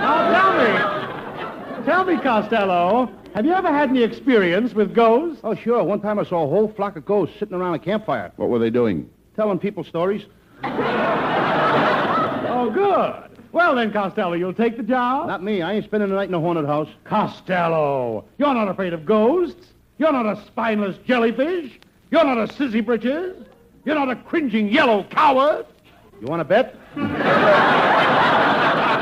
now, 0.00 0.30
tell 0.32 0.52
me, 1.78 1.84
tell 1.86 2.04
me, 2.04 2.16
Costello, 2.22 3.10
have 3.36 3.44
you 3.44 3.52
ever 3.52 3.68
had 3.68 3.90
any 3.90 4.02
experience 4.02 4.72
with 4.74 4.94
ghosts? 4.94 5.40
Oh, 5.44 5.54
sure. 5.54 5.84
One 5.84 6.00
time 6.00 6.18
I 6.18 6.24
saw 6.24 6.44
a 6.44 6.48
whole 6.48 6.68
flock 6.72 6.96
of 6.96 7.04
ghosts 7.04 7.38
sitting 7.38 7.54
around 7.54 7.74
a 7.74 7.78
campfire, 7.78 8.32
What 8.36 8.48
were 8.48 8.58
they 8.58 8.70
doing? 8.70 9.08
telling 9.36 9.58
people 9.58 9.84
stories. 9.84 10.24
Oh, 12.48 12.70
good. 12.70 13.38
Well, 13.52 13.74
then, 13.74 13.92
Costello, 13.92 14.32
you'll 14.32 14.54
take 14.54 14.78
the 14.78 14.82
job? 14.82 15.26
Not 15.28 15.42
me. 15.42 15.60
I 15.60 15.74
ain't 15.74 15.84
spending 15.84 16.08
the 16.08 16.14
night 16.16 16.28
in 16.28 16.34
a 16.34 16.40
haunted 16.40 16.64
house. 16.64 16.88
Costello, 17.04 18.24
you're 18.38 18.54
not 18.54 18.68
afraid 18.68 18.94
of 18.94 19.04
ghosts. 19.04 19.72
You're 19.98 20.12
not 20.12 20.24
a 20.24 20.42
spineless 20.46 20.96
jellyfish. 21.06 21.78
You're 22.10 22.24
not 22.24 22.38
a 22.38 22.46
sissy 22.54 22.84
britches. 22.84 23.36
You're 23.84 23.94
not 23.94 24.08
a 24.10 24.16
cringing 24.16 24.68
yellow 24.68 25.04
coward. 25.04 25.66
You 26.20 26.26
want 26.28 26.40
to 26.40 26.44
bet? 26.44 26.74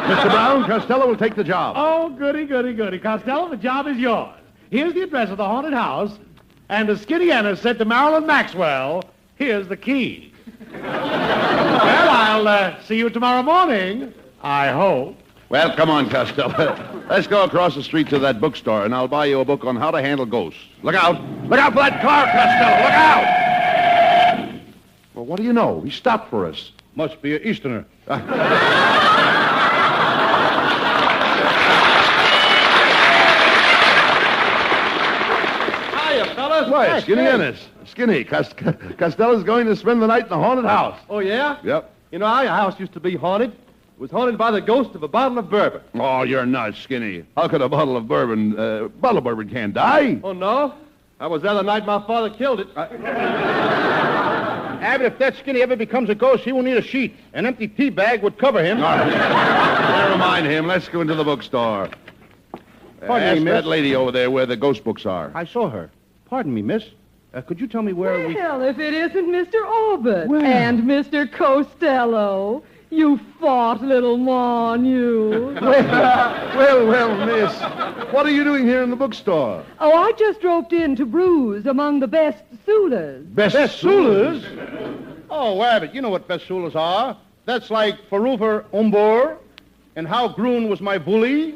Mr. 0.04 0.30
Brown, 0.30 0.64
Costello 0.66 1.06
will 1.06 1.16
take 1.16 1.34
the 1.34 1.42
job. 1.42 1.76
Oh, 1.78 2.10
goody, 2.10 2.44
goody, 2.44 2.74
goody. 2.74 2.98
Costello, 2.98 3.48
the 3.48 3.56
job 3.56 3.86
is 3.86 3.96
yours. 3.96 4.34
Here's 4.68 4.92
the 4.92 5.00
address 5.00 5.30
of 5.30 5.38
the 5.38 5.46
haunted 5.46 5.72
house, 5.72 6.18
and 6.68 6.90
as 6.90 7.00
Skinny 7.00 7.30
Ennis 7.30 7.60
said 7.60 7.78
to 7.78 7.86
Marilyn 7.86 8.26
Maxwell, 8.26 9.02
here's 9.36 9.66
the 9.66 9.78
key. 9.78 10.30
well, 10.72 12.10
I'll 12.10 12.46
uh, 12.46 12.82
see 12.82 12.98
you 12.98 13.08
tomorrow 13.08 13.42
morning, 13.42 14.12
I 14.42 14.68
hope. 14.72 15.16
Well, 15.48 15.74
come 15.74 15.88
on, 15.88 16.10
Costello. 16.10 17.06
Let's 17.08 17.26
go 17.26 17.44
across 17.44 17.74
the 17.74 17.82
street 17.82 18.08
to 18.08 18.18
that 18.18 18.42
bookstore, 18.42 18.84
and 18.84 18.94
I'll 18.94 19.08
buy 19.08 19.24
you 19.24 19.40
a 19.40 19.44
book 19.44 19.64
on 19.64 19.74
how 19.74 19.90
to 19.90 20.02
handle 20.02 20.26
ghosts. 20.26 20.60
Look 20.82 20.94
out! 20.94 21.18
Look 21.48 21.58
out 21.58 21.72
for 21.72 21.78
that 21.78 22.02
car, 22.02 22.26
Costello! 22.26 22.76
Look 22.82 22.92
out! 22.92 24.60
Well, 25.14 25.24
what 25.24 25.38
do 25.38 25.44
you 25.44 25.54
know? 25.54 25.80
He 25.80 25.88
stopped 25.88 26.28
for 26.28 26.44
us. 26.44 26.72
Must 26.94 27.22
be 27.22 27.36
an 27.36 27.42
Easterner. 27.42 27.86
fellas. 36.86 37.02
Why, 37.02 37.12
Skinny 37.14 37.22
Ennis. 37.26 37.68
Skinny, 37.86 38.24
Cos- 38.24 38.52
Costello's 38.98 39.42
going 39.44 39.66
to 39.66 39.76
spend 39.76 40.00
the 40.02 40.06
night 40.06 40.24
in 40.24 40.28
the 40.28 40.36
haunted 40.38 40.64
house. 40.64 40.98
Oh, 41.08 41.18
yeah? 41.20 41.58
Yep. 41.62 41.90
You 42.12 42.18
know, 42.18 42.26
our 42.26 42.46
house 42.46 42.78
used 42.78 42.92
to 42.94 43.00
be 43.00 43.16
haunted. 43.16 43.50
It 43.52 44.00
was 44.00 44.10
haunted 44.10 44.36
by 44.38 44.50
the 44.50 44.60
ghost 44.60 44.94
of 44.94 45.02
a 45.02 45.08
bottle 45.08 45.38
of 45.38 45.48
bourbon. 45.50 45.80
Oh, 45.94 46.22
you're 46.22 46.44
nuts, 46.46 46.78
Skinny. 46.78 47.24
How 47.36 47.48
could 47.48 47.60
a 47.62 47.68
bottle 47.68 47.96
of 47.96 48.08
bourbon, 48.08 48.58
uh, 48.58 48.88
bottle 48.88 49.18
of 49.18 49.24
bourbon 49.24 49.48
can't 49.50 49.72
die? 49.74 50.18
Oh, 50.24 50.32
no? 50.32 50.74
I 51.20 51.26
was 51.28 51.42
there 51.42 51.54
the 51.54 51.62
night 51.62 51.86
my 51.86 52.04
father 52.06 52.28
killed 52.30 52.60
it. 52.60 52.68
Abbott, 54.84 55.06
if 55.12 55.18
that 55.18 55.36
skinny 55.36 55.62
ever 55.62 55.76
becomes 55.76 56.10
a 56.10 56.14
ghost, 56.14 56.44
he 56.44 56.52
won't 56.52 56.66
need 56.66 56.76
a 56.76 56.82
sheet. 56.82 57.16
An 57.32 57.46
empty 57.46 57.68
tea 57.68 57.88
bag 57.90 58.22
would 58.22 58.36
cover 58.38 58.62
him. 58.62 58.78
All 58.78 58.98
right. 58.98 59.08
Never 59.08 60.18
mind 60.18 60.46
him. 60.46 60.66
Let's 60.66 60.88
go 60.88 61.00
into 61.00 61.14
the 61.14 61.24
bookstore. 61.24 61.88
Pardon 63.06 63.28
Ask 63.28 63.38
me, 63.38 63.44
miss. 63.44 63.52
that 63.52 63.66
lady 63.66 63.94
over 63.94 64.10
there 64.12 64.30
where 64.30 64.44
the 64.46 64.56
ghost 64.56 64.84
books 64.84 65.06
are. 65.06 65.30
I 65.34 65.44
saw 65.46 65.70
her. 65.70 65.90
Pardon 66.34 66.52
me, 66.52 66.62
miss. 66.62 66.82
Uh, 67.32 67.42
could 67.42 67.60
you 67.60 67.68
tell 67.68 67.82
me 67.82 67.92
where 67.92 68.26
we... 68.26 68.34
Well, 68.34 68.60
if 68.62 68.80
it 68.80 68.92
isn't 68.92 69.26
Mr. 69.26 69.64
Orbit 69.64 70.28
and 70.42 70.82
Mr. 70.82 71.30
Costello. 71.30 72.64
You 72.90 73.20
fought, 73.38 73.80
little 73.82 74.16
mon, 74.16 74.84
you. 74.84 75.56
well, 75.62 76.56
well, 76.56 76.86
well, 76.88 77.24
miss. 77.24 78.12
What 78.12 78.26
are 78.26 78.32
you 78.32 78.42
doing 78.42 78.66
here 78.66 78.82
in 78.82 78.90
the 78.90 78.96
bookstore? 78.96 79.64
Oh, 79.78 79.92
I 79.92 80.10
just 80.18 80.42
roped 80.42 80.72
in 80.72 80.96
to 80.96 81.06
bruise 81.06 81.66
among 81.66 82.00
the 82.00 82.08
best 82.08 82.42
Sulas. 82.66 83.32
Best, 83.32 83.80
Sulas? 83.80 84.42
Oh, 85.30 85.62
Abbott, 85.62 85.94
you 85.94 86.02
know 86.02 86.10
what 86.10 86.26
best 86.26 86.48
Sulas 86.48 86.74
are. 86.74 87.16
That's 87.44 87.70
like 87.70 88.10
Farufer 88.10 88.64
Umbor 88.72 89.36
and 89.94 90.08
How 90.08 90.26
Groon 90.26 90.68
Was 90.68 90.80
My 90.80 90.98
Bully. 90.98 91.54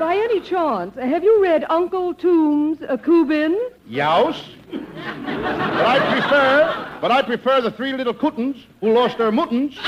By 0.00 0.16
any 0.16 0.40
chance, 0.40 0.94
have 0.96 1.22
you 1.22 1.42
read 1.42 1.66
Uncle 1.68 2.14
Tomb's 2.14 2.80
a 2.88 2.96
Kubin? 2.96 3.54
Youse. 3.86 4.42
But 4.72 4.80
I 4.96 5.98
prefer, 6.10 6.88
but 7.02 7.10
I 7.10 7.20
prefer 7.20 7.60
the 7.60 7.70
three 7.70 7.92
little 7.92 8.14
cootins 8.14 8.56
who 8.80 8.94
lost 8.94 9.18
their 9.18 9.30
muttons. 9.30 9.76
Well, 9.76 9.84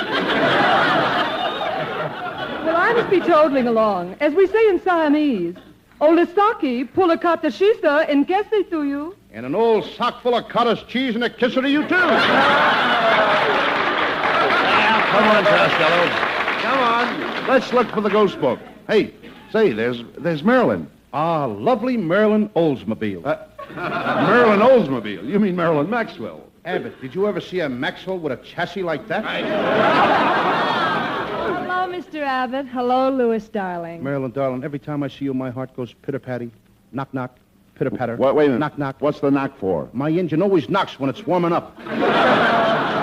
I 2.76 2.92
must 2.94 3.08
be 3.08 3.20
toddling 3.20 3.66
along. 3.66 4.16
As 4.20 4.34
we 4.34 4.46
say 4.48 4.68
in 4.68 4.82
Siamese, 4.82 5.56
Olisaki 6.02 6.92
pulakata 6.92 7.46
shisa 7.46 8.06
in 8.06 8.26
kesi 8.26 8.68
to 8.68 8.84
you. 8.84 9.16
And 9.32 9.46
an 9.46 9.54
old 9.54 9.86
sock 9.92 10.20
full 10.22 10.34
of 10.34 10.46
cottage 10.50 10.86
cheese 10.88 11.14
and 11.14 11.24
a 11.24 11.30
kisser 11.30 11.62
to 11.62 11.70
you, 11.70 11.88
too. 11.88 11.88
Come 11.88 12.10
on, 15.24 15.42
Costello. 15.46 16.06
Come 16.60 16.80
on. 16.80 17.48
Let's 17.48 17.72
look 17.72 17.88
for 17.92 18.02
the 18.02 18.10
ghost 18.10 18.38
book. 18.42 18.58
Hey, 18.86 19.14
say, 19.52 19.72
there's 19.72 20.02
there's 20.18 20.42
Marilyn. 20.42 20.90
Ah, 21.12 21.44
lovely 21.44 21.96
Marilyn 21.96 22.48
Oldsmobile. 22.50 23.24
Uh, 23.26 23.36
Marilyn 23.76 24.60
Oldsmobile. 24.60 25.28
You 25.28 25.38
mean 25.38 25.54
Marilyn 25.54 25.90
Maxwell? 25.90 26.40
Abbott, 26.64 27.00
did 27.00 27.14
you 27.14 27.26
ever 27.26 27.40
see 27.40 27.60
a 27.60 27.68
Maxwell 27.68 28.18
with 28.18 28.32
a 28.32 28.36
chassis 28.42 28.82
like 28.82 29.06
that? 29.08 29.24
Hello, 31.42 31.92
Mr. 31.92 32.22
Abbott. 32.22 32.66
Hello, 32.66 33.10
Louis, 33.10 33.46
darling. 33.48 34.02
Marilyn, 34.02 34.30
darling, 34.30 34.64
every 34.64 34.78
time 34.78 35.02
I 35.02 35.08
see 35.08 35.24
you, 35.26 35.34
my 35.34 35.50
heart 35.50 35.74
goes 35.76 35.92
pitter-patty. 35.92 36.50
Knock, 36.92 37.12
knock. 37.12 37.36
Pitter-patter. 37.74 38.16
Wait, 38.16 38.34
wait 38.34 38.44
a 38.44 38.48
minute. 38.48 38.60
Knock, 38.60 38.78
knock. 38.78 38.96
What's 39.00 39.20
the 39.20 39.30
knock 39.30 39.58
for? 39.58 39.88
My 39.92 40.08
engine 40.08 40.40
always 40.40 40.68
knocks 40.68 41.00
when 41.00 41.10
it's 41.10 41.26
warming 41.26 41.52
up. 41.52 41.74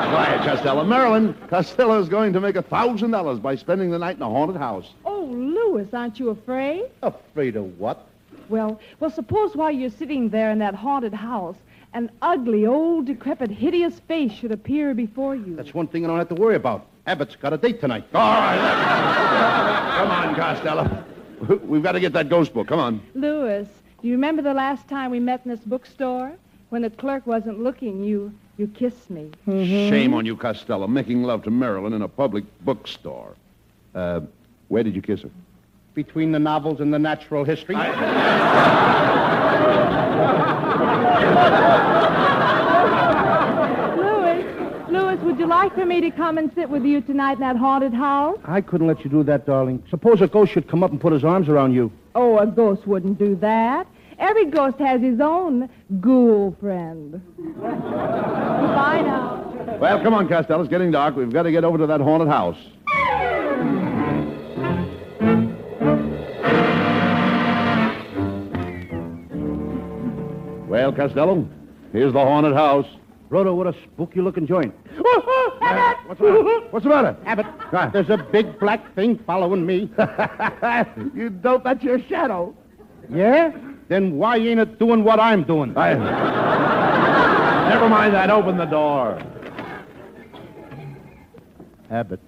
Quiet, 0.10 0.42
Costello. 0.44 0.84
Marilyn, 0.86 1.36
Costello's 1.50 2.08
going 2.08 2.34
to 2.34 2.40
make 2.40 2.56
a 2.56 2.62
thousand 2.62 3.12
dollars 3.12 3.40
by 3.40 3.56
spending 3.56 3.92
the 3.92 4.00
night 4.00 4.16
in 4.16 4.22
a 4.22 4.30
haunted 4.30 4.58
house. 4.58 4.90
Oh, 5.20 5.26
Louis, 5.26 5.94
aren't 5.94 6.18
you 6.18 6.30
afraid? 6.30 6.86
Afraid 7.04 7.58
of 7.58 7.78
what? 7.78 8.08
Well, 8.48 8.80
well, 9.02 9.10
suppose 9.10 9.54
while 9.54 9.70
you're 9.70 9.90
sitting 9.90 10.30
there 10.30 10.50
in 10.50 10.60
that 10.60 10.76
haunted 10.76 11.14
house, 11.14 11.58
an 11.94 12.10
ugly, 12.22 12.66
old, 12.66 13.08
decrepit, 13.08 13.52
hideous 13.52 14.00
face 14.00 14.32
should 14.32 14.54
appear 14.54 14.94
before 14.94 15.36
you. 15.36 15.58
That's 15.58 15.74
one 15.74 15.88
thing 15.88 16.06
I 16.06 16.08
don't 16.08 16.20
have 16.20 16.30
to 16.30 16.36
worry 16.36 16.56
about. 16.56 16.88
Abbott's 17.06 17.36
got 17.36 17.52
a 17.52 17.58
date 17.58 17.82
tonight. 17.82 18.06
All 18.14 18.32
right. 18.32 19.98
Come 19.98 20.10
on, 20.10 20.36
Costello. 20.36 21.04
We've 21.66 21.84
got 21.84 21.92
to 21.94 22.00
get 22.00 22.14
that 22.14 22.30
ghost 22.30 22.54
book. 22.54 22.70
Come 22.70 22.80
on. 22.80 23.02
Louis, 23.14 23.68
do 24.02 24.08
you 24.08 24.14
remember 24.14 24.42
the 24.42 24.54
last 24.54 24.88
time 24.88 25.12
we 25.12 25.20
met 25.20 25.42
in 25.44 25.52
this 25.52 25.60
bookstore? 25.60 26.32
When 26.70 26.84
the 26.84 26.92
clerk 26.92 27.28
wasn't 27.28 27.60
looking, 27.62 28.06
you 28.06 28.32
you 28.56 28.68
kissed 28.68 29.10
me. 29.10 29.32
Shame 29.46 30.14
on 30.14 30.26
you, 30.26 30.38
Costello, 30.38 30.88
making 30.88 31.24
love 31.24 31.44
to 31.44 31.52
Marilyn 31.52 31.92
in 31.92 32.04
a 32.04 32.08
public 32.08 32.46
bookstore. 32.64 33.36
Uh, 33.94 34.22
where 34.70 34.84
did 34.84 34.96
you 34.96 35.02
kiss 35.02 35.22
her? 35.22 35.30
Between 35.94 36.32
the 36.32 36.40
novels 36.40 36.80
and 36.80 36.94
the 36.94 37.00
natural 37.00 37.44
history. 37.44 37.76
Louis, 43.98 44.44
Louis, 44.90 45.18
would 45.18 45.38
you 45.40 45.48
like 45.48 45.74
for 45.76 45.86
me 45.86 46.00
to 46.02 46.12
come 46.12 46.38
and 46.38 46.52
sit 46.56 46.70
with 46.70 46.86
you 46.86 47.02
tonight 47.02 47.34
in 47.34 47.40
that 47.42 47.58
haunted 47.58 47.94
house? 47.94 48.40
I 48.46 48.62
couldn't 48.62 48.88
let 48.88 49.04
you 49.04 49.10
do 49.10 49.24
that, 49.24 49.46
darling. 49.46 49.84
Suppose 49.90 50.22
a 50.22 50.28
ghost 50.28 50.52
should 50.54 50.68
come 50.70 50.84
up 50.84 50.92
and 50.92 51.02
put 51.02 51.12
his 51.12 51.24
arms 51.24 51.50
around 51.50 51.74
you. 51.74 51.92
Oh, 52.16 52.38
a 52.38 52.48
ghost 52.48 52.88
wouldn't 52.88 53.18
do 53.18 53.36
that. 53.38 53.88
Every 54.20 54.46
ghost 54.46 54.78
has 54.80 55.02
his 55.02 55.20
own 55.20 55.70
ghoul 56.02 56.56
friend. 56.60 57.22
Bye 57.62 59.02
now. 59.02 59.78
Well, 59.80 60.02
come 60.02 60.14
on, 60.14 60.28
Costello. 60.28 60.62
It's 60.62 60.70
getting 60.70 60.92
dark. 60.92 61.16
We've 61.16 61.32
got 61.32 61.44
to 61.44 61.52
get 61.52 61.64
over 61.64 61.78
to 61.78 61.88
that 61.88 62.02
haunted 62.02 62.28
house. 62.28 62.58
Well, 70.70 70.94
Costello, 70.94 71.50
here's 71.92 72.14
the 72.14 72.20
haunted 72.20 72.54
house. 72.54 72.86
Rhoda, 73.30 73.52
what 73.52 73.66
a 73.66 73.74
spooky-looking 73.74 74.46
joint. 74.46 74.72
What's 75.00 76.20
the 76.20 76.30
matter? 76.30 76.68
What's 76.70 76.84
the 76.84 76.90
matter? 76.90 77.18
Abbott, 77.26 77.48
there's 77.92 78.12
a 78.12 78.18
big 78.18 78.60
black 78.60 78.94
thing 78.94 79.18
following 79.26 79.66
me. 79.66 79.90
you 81.16 81.32
dope, 81.32 81.64
that's 81.64 81.84
your 81.84 82.00
shadow. 82.08 82.56
Yeah? 83.10 83.52
Then 83.88 84.18
why 84.18 84.38
ain't 84.38 84.60
it 84.60 84.78
doing 84.78 85.04
what 85.04 85.20
I'm 85.20 85.44
doing? 85.44 85.76
I... 85.76 85.96
Never 87.70 87.90
mind 87.90 88.14
that. 88.14 88.30
Open 88.30 88.58
the 88.58 88.66
door. 88.66 89.20
Abbott, 91.90 92.20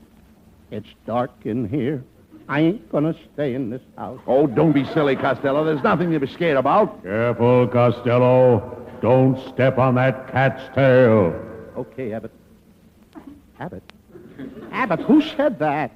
it's 0.72 0.90
dark 1.06 1.32
in 1.46 1.70
here. 1.70 2.04
I 2.52 2.60
ain't 2.60 2.92
gonna 2.92 3.16
stay 3.34 3.54
in 3.54 3.70
this 3.70 3.82
house. 3.98 4.20
Oh, 4.28 4.46
don't 4.46 4.74
be 4.74 4.84
silly, 4.88 5.16
Costello. 5.16 5.64
There's 5.64 5.82
nothing 5.84 6.12
to 6.12 6.20
be 6.20 6.28
scared 6.28 6.58
about. 6.58 7.02
Careful, 7.02 7.66
Costello. 7.70 8.78
Don't 9.02 9.40
step 9.48 9.78
on 9.78 9.96
that 9.96 10.30
cat's 10.34 10.62
tail. 10.76 11.34
Okay, 11.78 12.12
Abbott. 12.12 12.32
Abbott? 13.58 13.84
Abbott, 14.74 15.00
who 15.00 15.22
said 15.22 15.60
that? 15.60 15.92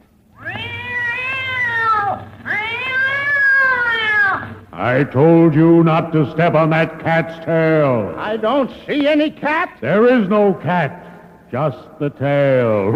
I 4.71 5.03
told 5.11 5.55
you 5.55 5.83
not 5.83 6.13
to 6.13 6.31
step 6.31 6.53
on 6.53 6.69
that 6.69 7.01
cat's 7.01 7.43
tail. 7.43 8.15
I 8.17 8.37
don't 8.37 8.71
see 8.87 9.09
any 9.09 9.29
cat. 9.29 9.77
There 9.81 10.05
is 10.05 10.29
no 10.29 10.53
cat, 10.53 11.51
just 11.51 11.77
the 11.99 12.11
tail. 12.11 12.93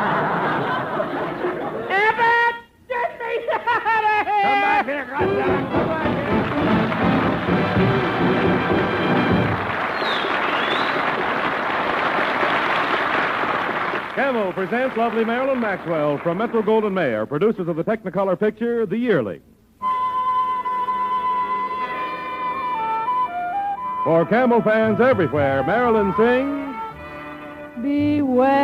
Camel 14.15 14.53
presents 14.53 14.95
lovely 14.97 15.25
Marilyn 15.25 15.59
Maxwell 15.59 16.17
from 16.19 16.37
Metro 16.37 16.61
Goldwyn 16.61 16.93
Mayer, 16.93 17.25
producers 17.25 17.67
of 17.67 17.75
the 17.75 17.83
Technicolor 17.83 18.39
picture, 18.39 18.85
The 18.85 18.97
Yearling. 18.97 19.41
For 24.03 24.25
Camel 24.25 24.61
fans 24.61 24.99
everywhere, 24.99 25.63
Marilyn 25.63 26.13
sings. 26.17 26.75
Beware, 27.81 28.55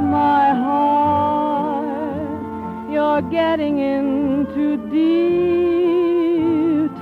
my 0.00 0.54
heart, 0.54 1.35
getting 3.22 3.78
in 3.78 4.46
too 4.54 4.76
deep. 4.90 6.16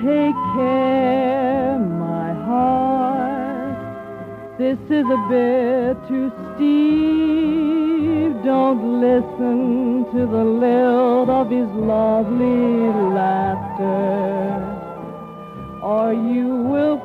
Take 0.03 0.37
care, 0.57 1.79
my 1.79 2.33
heart. 2.45 3.79
This 4.59 4.79
is 4.91 5.07
a 5.07 5.21
bit 5.29 5.97
too 6.09 6.31
steep. 6.55 8.33
Don't 8.45 9.01
listen 9.01 10.05
to 10.13 10.27
the 10.27 10.45
lilt 10.45 11.29
of 11.31 11.51
his 11.51 11.69
lovely 11.71 12.93
laughter 13.15 14.75
or 15.85 16.15
you 16.15 16.49
will 16.49 16.99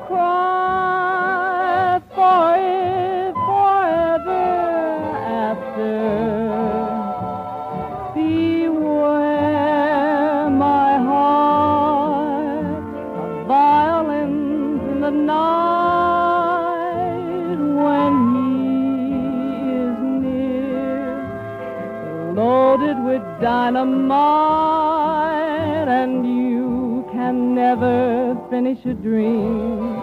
dynamite, 23.41 24.19
and 25.87 26.25
you 26.25 27.05
can 27.11 27.55
never 27.55 28.35
finish 28.49 28.79
a 28.85 28.93
dream. 28.93 29.98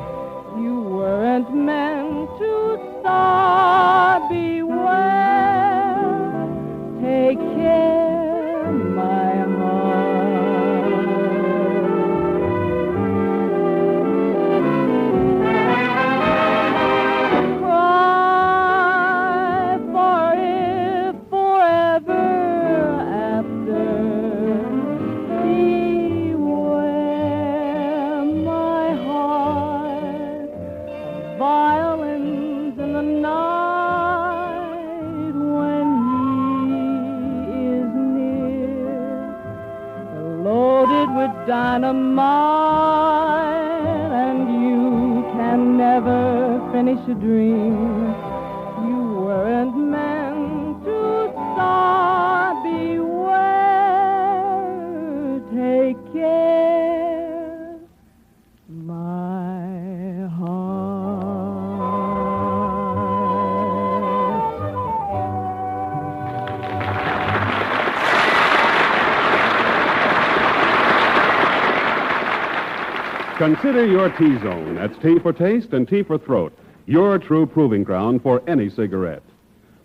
Consider 73.46 73.86
your 73.86 74.10
T 74.10 74.38
Zone. 74.40 74.74
That's 74.74 74.98
T 75.00 75.20
for 75.20 75.32
taste 75.32 75.72
and 75.72 75.86
T 75.86 76.02
for 76.02 76.18
throat. 76.18 76.52
Your 76.86 77.16
true 77.16 77.46
proving 77.46 77.84
ground 77.84 78.24
for 78.24 78.42
any 78.48 78.68
cigarette. 78.68 79.22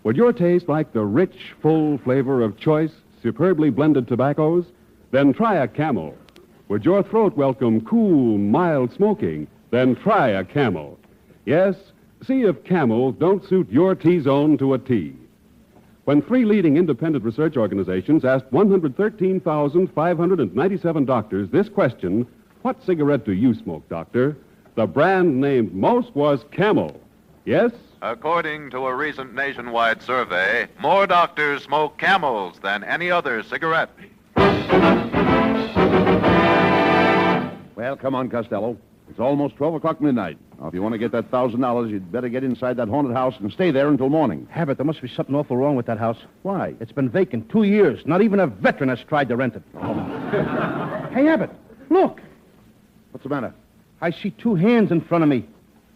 Would 0.04 0.18
your 0.18 0.34
taste 0.34 0.68
like 0.68 0.94
the 0.94 1.06
rich, 1.06 1.54
full 1.62 2.00
flavor 2.00 2.42
of 2.42 2.58
choice, 2.58 2.90
superbly 3.22 3.70
blended 3.70 4.08
tobaccos? 4.08 4.66
Then 5.12 5.32
try 5.32 5.58
a 5.58 5.68
camel. 5.68 6.18
Would 6.70 6.86
your 6.86 7.04
throat 7.04 7.38
welcome 7.38 7.86
cool, 7.86 8.40
mild 8.40 8.94
smoking? 8.94 9.46
Then 9.70 9.96
try 9.96 10.30
a 10.30 10.44
camel. 10.44 10.98
Yes, 11.46 11.76
see 12.26 12.42
if 12.42 12.64
camels 12.64 13.14
don't 13.20 13.48
suit 13.48 13.70
your 13.70 13.94
T 13.94 14.22
Zone 14.22 14.58
to 14.58 14.74
a 14.74 14.80
T. 14.80 15.14
When 16.06 16.24
three 16.24 16.46
leading 16.46 16.78
independent 16.78 17.24
research 17.24 17.58
organizations 17.58 18.26
asked 18.26 18.52
113,597 18.52 21.06
doctors 21.06 21.48
this 21.52 21.70
question, 21.70 22.26
what 22.62 22.84
cigarette 22.86 23.26
do 23.26 23.34
you 23.34 23.54
smoke, 23.54 23.88
doctor? 23.90 24.38
The 24.76 24.86
brand 24.88 25.40
named 25.42 25.74
most 25.74 26.16
was 26.16 26.44
Camel. 26.52 27.00
Yes? 27.46 27.72
According 28.02 28.72
to 28.72 28.88
a 28.88 28.96
recent 28.96 29.34
nationwide 29.36 30.02
survey, 30.02 30.68
more 30.80 31.06
doctors 31.06 31.64
smoke 31.64 31.98
camels 31.98 32.58
than 32.64 32.84
any 32.84 33.12
other 33.12 33.44
cigarette. 33.44 33.90
Well, 37.76 37.96
come 37.96 38.16
on, 38.16 38.30
Costello. 38.30 38.78
It's 39.10 39.20
almost 39.20 39.56
12 39.58 39.76
o'clock 39.76 40.00
midnight. 40.00 40.38
Now, 40.60 40.68
if 40.68 40.74
you 40.74 40.82
want 40.82 40.94
to 40.94 40.98
get 40.98 41.12
that 41.12 41.30
$1,000, 41.30 41.90
you'd 41.90 42.12
better 42.12 42.30
get 42.30 42.44
inside 42.44 42.78
that 42.78 42.88
haunted 42.88 43.14
house 43.14 43.36
and 43.40 43.52
stay 43.52 43.70
there 43.70 43.90
until 43.90 44.10
morning. 44.10 44.48
Abbott, 44.56 44.78
there 44.78 44.86
must 44.86 45.02
be 45.02 45.10
something 45.10 45.36
awful 45.36 45.58
wrong 45.58 45.76
with 45.76 45.86
that 45.88 45.98
house. 45.98 46.18
Why? 46.44 46.76
It's 46.80 46.94
been 46.94 47.10
vacant 47.10 47.50
two 47.50 47.64
years. 47.64 48.06
Not 48.06 48.22
even 48.22 48.40
a 48.40 48.48
veteran 48.48 48.90
has 48.90 49.04
tried 49.04 49.28
to 49.30 49.36
rent 49.36 49.56
it. 49.56 49.64
Oh. 49.76 51.10
hey, 51.14 51.28
Abbott, 51.28 51.52
look. 51.90 52.22
What's 53.12 53.24
the 53.24 53.30
matter? 53.30 53.54
I 54.02 54.12
see 54.12 54.32
two 54.32 54.56
hands 54.56 54.92
in 54.92 55.02
front 55.02 55.24
of 55.24 55.30
me. 55.30 55.46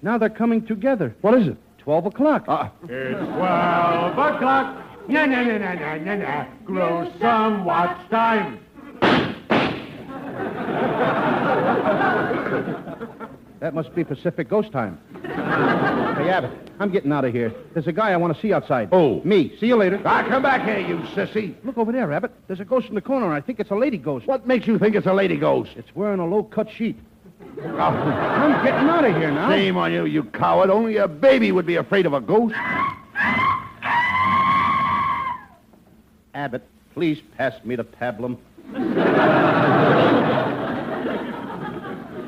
Now 0.02 0.18
they're 0.18 0.30
coming 0.30 0.66
together. 0.66 1.16
What 1.22 1.34
is 1.36 1.48
it? 1.48 1.58
Twelve 1.80 2.06
o'clock. 2.06 2.46
Uh, 2.48 2.70
It's 2.84 3.20
12 3.20 4.18
o'clock. 4.18 4.84
Na 5.08 5.26
na 5.26 5.44
na 5.44 5.58
na 5.58 5.74
na 5.76 5.96
na 5.98 6.16
na. 6.16 6.46
Grow 6.66 7.12
some 7.20 7.64
watch 7.64 8.10
time. 8.10 8.60
That 13.60 13.74
must 13.74 13.96
be 13.96 14.04
Pacific 14.04 14.50
Ghost 14.50 14.72
Time. 14.72 15.00
Hey, 15.28 16.30
Abbott, 16.30 16.52
I'm 16.80 16.92
getting 16.92 17.12
out 17.12 17.26
of 17.26 17.34
here. 17.34 17.54
There's 17.74 17.88
a 17.88 17.92
guy 17.92 18.12
I 18.12 18.18
want 18.18 18.36
to 18.36 18.42
see 18.42 18.54
outside. 18.54 18.90
Oh. 18.92 19.22
Me. 19.24 19.56
See 19.60 19.68
you 19.68 19.76
later. 19.76 20.02
Ah, 20.06 20.26
come 20.28 20.42
back 20.44 20.66
here, 20.66 20.80
you 20.80 20.98
sissy. 21.16 21.56
Look 21.64 21.78
over 21.78 21.92
there, 21.92 22.12
Abbott. 22.12 22.32
There's 22.48 22.60
a 22.60 22.66
ghost 22.66 22.90
in 22.90 22.96
the 22.96 23.02
corner, 23.02 23.26
and 23.26 23.36
I 23.36 23.42
think 23.42 23.60
it's 23.60 23.72
a 23.72 23.76
lady 23.76 23.98
ghost. 23.98 24.28
What 24.28 24.48
makes 24.48 24.68
you 24.68 24.78
think 24.80 24.96
it's 24.96 25.08
a 25.08 25.14
lady 25.14 25.38
ghost? 25.38 25.72
It's 25.76 25.96
wearing 25.96 26.20
a 26.20 26.26
low-cut 26.26 26.72
sheet. 26.72 26.98
Oh, 27.62 27.70
I'm 27.78 28.66
getting 28.66 28.90
out 28.90 29.06
of 29.06 29.16
here 29.16 29.32
now. 29.32 29.50
Shame 29.50 29.78
on 29.78 29.92
you, 29.92 30.06
you 30.06 30.24
coward. 30.24 30.70
Only 30.70 30.98
a 30.98 31.08
baby 31.08 31.52
would 31.52 31.66
be 31.66 31.76
afraid 31.76 32.06
of 32.06 32.14
a 32.14 32.22
ghost. 32.22 32.56
Abbott, 36.34 36.64
please 36.94 37.22
pass 37.38 37.54
me 37.64 37.76
the 37.76 37.86
pablum. 37.86 38.38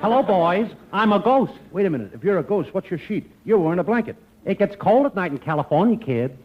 Hello, 0.02 0.22
boys. 0.22 0.70
I'm 0.94 1.12
a 1.12 1.20
ghost. 1.20 1.54
Wait 1.72 1.86
a 1.86 1.90
minute. 1.90 2.12
If 2.14 2.24
you're 2.24 2.38
a 2.38 2.44
ghost, 2.44 2.74
what's 2.74 2.90
your 2.90 3.00
sheet? 3.00 3.30
You're 3.46 3.58
wearing 3.58 3.80
a 3.80 3.84
blanket. 3.84 4.16
It 4.46 4.60
gets 4.60 4.76
cold 4.76 5.06
at 5.06 5.16
night 5.16 5.32
in 5.32 5.40
California, 5.40 5.98
kid. 5.98 6.38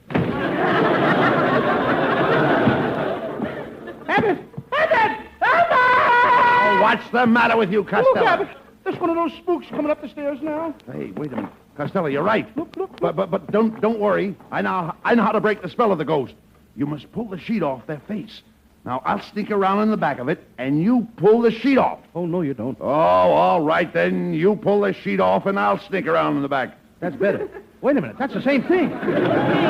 Abbott! 4.09 4.39
Abbott! 4.73 5.27
Oh, 5.43 6.79
what's 6.83 7.09
the 7.11 7.27
matter 7.27 7.57
with 7.57 7.71
you, 7.71 7.85
Costello? 7.85 8.15
Look, 8.15 8.25
Abbott. 8.25 8.49
There's 8.85 8.99
one 8.99 9.11
of 9.11 9.17
those 9.17 9.33
spooks 9.39 9.67
coming 9.69 9.91
up 9.91 10.01
the 10.03 10.09
stairs 10.09 10.39
now. 10.43 10.75
Hey, 10.91 11.13
wait 11.13 11.33
a 11.33 11.37
minute. 11.37 11.53
Costello, 11.77 12.07
you're 12.07 12.23
right. 12.23 12.55
Look, 12.57 12.75
look, 12.77 13.01
But, 13.01 13.17
but, 13.17 13.31
but 13.31 13.51
don't, 13.53 13.81
don't 13.81 14.01
worry. 14.01 14.35
I 14.51 14.63
know, 14.63 14.95
I 15.05 15.15
know 15.15 15.23
how 15.23 15.33
to 15.33 15.41
break 15.41 15.63
the 15.63 15.69
spell 15.69 15.93
of 15.93 15.99
the 15.99 16.05
ghost. 16.05 16.35
You 16.75 16.87
must 16.87 17.11
pull 17.13 17.27
the 17.29 17.39
sheet 17.39 17.63
off 17.63 17.87
their 17.87 18.01
face. 18.09 18.43
Now, 18.85 19.01
I'll 19.05 19.23
sneak 19.23 19.51
around 19.53 19.83
in 19.83 19.91
the 19.91 19.97
back 19.97 20.19
of 20.19 20.29
it, 20.29 20.43
and 20.59 20.83
you 20.83 21.07
pull 21.17 21.41
the 21.41 21.53
sheet 21.53 21.79
off. 21.79 22.01
Oh, 22.17 22.27
no, 22.27 22.43
you 22.43 22.53
don't. 22.53 22.77
Oh, 22.81 22.85
all 22.85 23.61
right, 23.61 23.93
then. 23.93 24.35
You 24.35 24.57
pull 24.57 24.81
the 24.81 24.93
sheet 24.93 25.21
off, 25.21 25.47
and 25.47 25.59
I'll 25.59 25.79
sneak 25.79 26.07
around 26.07 26.37
in 26.37 26.43
the 26.43 26.49
back. 26.49 26.77
That's 26.99 27.15
better. 27.15 27.49
Wait 27.81 27.97
a 27.97 28.01
minute. 28.01 28.17
That's 28.19 28.35
the 28.35 28.43
same 28.43 28.65
thing. 28.65 28.91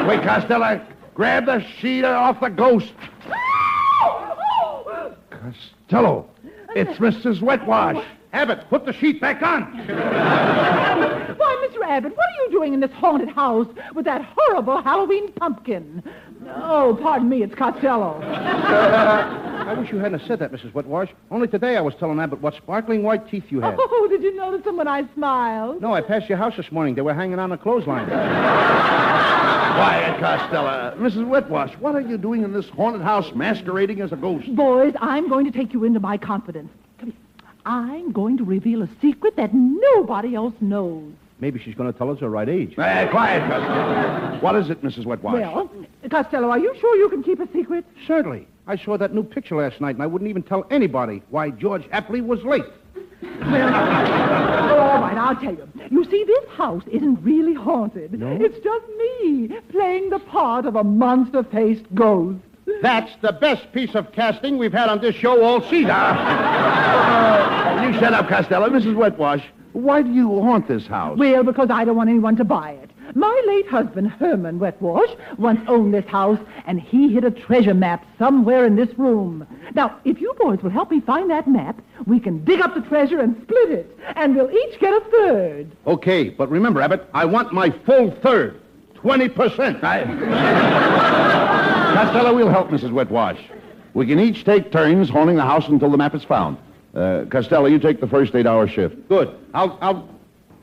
Wait, 0.07 0.23
Costello. 0.23 0.81
Grab 1.15 1.45
the 1.45 1.61
sheet 1.79 2.05
off 2.05 2.41
the 2.41 2.49
ghost. 2.49 2.95
Costello, 5.31 6.29
it's 6.75 6.99
Mrs. 6.99 7.43
Wetwash. 7.43 8.03
Abbott, 8.33 8.67
put 8.71 8.87
the 8.87 8.95
sheet 8.95 9.21
back 9.21 9.43
on. 9.43 9.65
Why, 11.37 11.69
Mr. 11.69 11.87
Abbott, 11.87 12.17
what 12.17 12.27
are 12.27 12.45
you 12.45 12.51
doing 12.51 12.73
in 12.73 12.81
this 12.81 12.93
haunted 12.93 13.29
house 13.29 13.67
with 13.95 14.07
that 14.07 14.23
horrible 14.37 14.81
Halloween 14.81 15.31
pumpkin? 15.33 16.03
Oh, 16.57 16.99
pardon 17.01 17.29
me, 17.29 17.43
it's 17.43 17.55
Costello. 17.55 18.21
I 19.63 19.75
wish 19.75 19.93
you 19.93 19.99
hadn't 19.99 20.23
said 20.27 20.39
that, 20.41 20.53
Mrs. 20.53 20.73
Whitwash. 20.75 21.09
Only 21.31 21.47
today 21.49 21.77
I 21.77 21.81
was 21.81 21.95
telling 21.95 22.19
Abbott 22.19 22.41
what 22.43 22.55
sparkling 22.55 23.03
white 23.03 23.29
teeth 23.31 23.45
you 23.51 23.61
had. 23.61 23.77
Oh, 23.79 24.09
did 24.11 24.23
you 24.23 24.35
notice 24.35 24.65
them 24.65 24.77
when 24.77 24.89
I 24.89 25.05
smiled? 25.15 25.81
No, 25.81 25.95
I 25.95 26.01
passed 26.01 26.29
your 26.29 26.39
house 26.39 26.57
this 26.57 26.71
morning. 26.73 26.95
They 26.95 27.01
were 27.01 27.15
hanging 27.15 27.39
on 27.39 27.53
a 27.53 27.59
clothesline. 27.59 28.07
Quiet, 29.73 30.21
Costello. 30.21 30.97
Mrs. 30.99 31.27
Whitwash, 31.27 31.73
what 31.79 31.95
are 31.95 32.01
you 32.01 32.19
doing 32.19 32.43
in 32.43 32.53
this 32.53 32.69
haunted 32.71 33.03
house 33.03 33.33
masquerading 33.35 34.01
as 34.01 34.13
a 34.13 34.17
ghost? 34.17 34.55
Boys, 34.55 34.95
I'm 35.01 35.29
going 35.29 35.47
to 35.47 35.53
take 35.53 35.73
you 35.73 35.85
into 35.85 36.01
my 36.01 36.19
confidence. 36.19 36.71
Come 36.99 37.13
here. 37.13 37.21
I'm 37.65 38.13
going 38.13 38.37
to 38.39 38.45
reveal 38.45 38.83
a 38.83 38.89
secret 39.01 39.37
that 39.37 39.55
nobody 39.55 40.35
else 40.35 40.55
knows. 40.61 41.13
Maybe 41.43 41.59
she's 41.59 41.75
going 41.75 41.93
to 41.93 41.99
tell 41.99 42.09
us 42.09 42.21
her 42.21 42.31
right 42.31 42.49
age. 42.49 42.79
Eh, 42.79 43.07
quiet, 43.09 43.43
Costello. 43.51 44.39
What 44.39 44.55
is 44.55 44.71
it, 44.71 44.81
Mrs. 44.81 45.07
Wetwash? 45.07 45.41
Well, 45.41 45.69
Costello, 46.09 46.49
are 46.51 46.59
you 46.61 46.73
sure 46.79 46.97
you 46.97 47.09
can 47.09 47.25
keep 47.25 47.41
a 47.41 47.49
secret? 47.53 47.85
Certainly. 48.07 48.47
I 48.69 48.77
saw 48.77 48.97
that 48.97 49.13
new 49.13 49.25
picture 49.25 49.57
last 49.57 49.81
night, 49.81 49.97
and 49.97 50.05
I 50.05 50.07
wouldn't 50.07 50.31
even 50.31 50.45
tell 50.45 50.65
anybody 50.71 51.21
why 51.31 51.51
George 51.51 51.83
Apley 51.91 52.25
was 52.25 52.45
late. 52.45 52.63
well, 52.95 53.35
all 53.75 55.01
right, 55.03 55.19
I'll 55.19 55.35
tell 55.35 55.53
you. 55.53 55.69
You 55.91 56.05
see, 56.09 56.23
this 56.23 56.49
house 56.51 56.85
isn't 56.89 57.21
really 57.25 57.55
haunted. 57.55 58.21
No? 58.21 58.39
It's 58.41 58.61
just 58.63 58.87
me 58.97 59.49
playing 59.71 60.11
the 60.11 60.21
part 60.21 60.65
of 60.65 60.77
a 60.77 60.85
monster-faced 60.85 61.93
ghost. 61.93 62.39
That's 62.83 63.11
the 63.21 63.33
best 63.33 63.73
piece 63.73 63.97
of 63.97 64.13
casting 64.13 64.59
we've 64.59 64.73
had 64.73 64.89
on 64.89 65.01
this 65.01 65.17
show 65.17 65.43
all 65.43 65.61
season. 65.63 65.81
you 65.87 65.91
shut 67.99 68.15
up, 68.15 68.29
Costello. 68.29 68.69
Mrs. 68.71 68.95
Wetwash, 68.95 69.43
why 69.73 70.03
do 70.03 70.11
you 70.11 70.41
haunt 70.41 70.69
this 70.69 70.87
house? 70.87 71.19
Well, 71.19 71.43
because 71.45 71.71
I 71.71 71.85
don't 71.85 71.97
want 71.97 72.11
anyone 72.11 72.37
to 72.37 72.45
buy 72.45 72.73
it. 72.73 72.91
My 73.15 73.43
late 73.47 73.69
husband, 73.69 74.11
Herman 74.11 74.59
Wetwash, 74.59 75.11
once 75.37 75.61
owned 75.69 75.93
this 75.93 76.07
house, 76.07 76.39
and 76.67 76.81
he 76.81 77.13
hid 77.13 77.25
a 77.25 77.31
treasure 77.31 77.75
map 77.75 78.07
somewhere 78.19 78.65
in 78.65 78.77
this 78.77 78.89
room. 78.99 79.47
Now, 79.75 79.99
if 80.05 80.21
you 80.21 80.35
boys 80.39 80.63
will 80.63 80.71
help 80.71 80.91
me 80.91 81.01
find 81.01 81.31
that 81.31 81.47
map, 81.47 81.81
we 82.07 82.21
can 82.21 82.43
dig 82.45 82.61
up 82.61 82.75
the 82.75 82.81
treasure 82.83 83.21
and 83.21 83.37
split 83.43 83.71
it, 83.71 83.99
and 84.17 84.35
we'll 84.35 84.51
each 84.51 84.81
get 84.81 84.95
a 84.95 85.01
third. 85.11 85.71
Okay, 85.87 86.31
but 86.31 86.49
remember, 86.51 86.81
Abbott, 86.81 87.07
I 87.13 87.27
want 87.27 87.53
my 87.53 87.71
full 87.71 88.13
third. 88.23 88.61
20%. 88.95 89.83
I... 89.83 90.05
Costello, 91.95 92.35
we'll 92.35 92.49
help 92.49 92.69
Mrs. 92.69 92.93
Wetwash. 92.93 93.39
We 93.95 94.07
can 94.07 94.19
each 94.19 94.45
take 94.45 94.73
turns 94.73 95.11
haunting 95.11 95.37
the 95.37 95.43
house 95.43 95.69
until 95.69 95.91
the 95.91 95.99
map 95.99 96.15
is 96.15 96.25
found. 96.25 96.57
Uh, 96.95 97.25
Costello, 97.31 97.67
you 97.67 97.79
take 97.79 98.01
the 98.01 98.07
first 98.07 98.35
eight-hour 98.35 98.69
shift. 98.69 99.09
Good. 99.09 99.35
I'll, 99.55 99.79
I'll... 99.81 100.09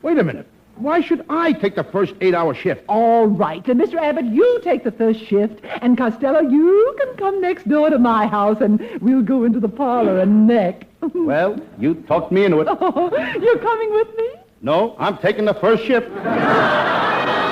Wait 0.02 0.18
a 0.18 0.24
minute. 0.24 0.46
Why 0.76 1.00
should 1.02 1.26
I 1.28 1.52
take 1.52 1.74
the 1.74 1.84
first 1.84 2.14
eight-hour 2.20 2.54
shift? 2.54 2.84
All 2.88 3.26
right. 3.26 3.66
And 3.68 3.80
Mr. 3.80 3.96
Abbott, 3.96 4.24
you 4.26 4.60
take 4.62 4.82
the 4.84 4.92
first 4.92 5.20
shift, 5.26 5.60
and 5.82 5.98
Costello, 5.98 6.40
you 6.40 6.96
can 6.98 7.16
come 7.16 7.40
next 7.40 7.68
door 7.68 7.90
to 7.90 7.98
my 7.98 8.26
house, 8.26 8.60
and 8.60 8.80
we'll 9.02 9.22
go 9.22 9.44
into 9.44 9.60
the 9.60 9.68
parlor 9.68 10.20
and 10.20 10.46
neck. 10.46 10.86
Well, 11.14 11.58
you 11.78 11.94
talked 11.94 12.30
me 12.30 12.44
into 12.44 12.60
it. 12.60 12.68
Oh, 12.70 13.10
you're 13.40 13.58
coming 13.58 13.90
with 13.92 14.08
me? 14.16 14.34
No, 14.60 14.94
I'm 14.98 15.16
taking 15.18 15.46
the 15.46 15.54
first 15.54 15.84
shift. 15.84 16.08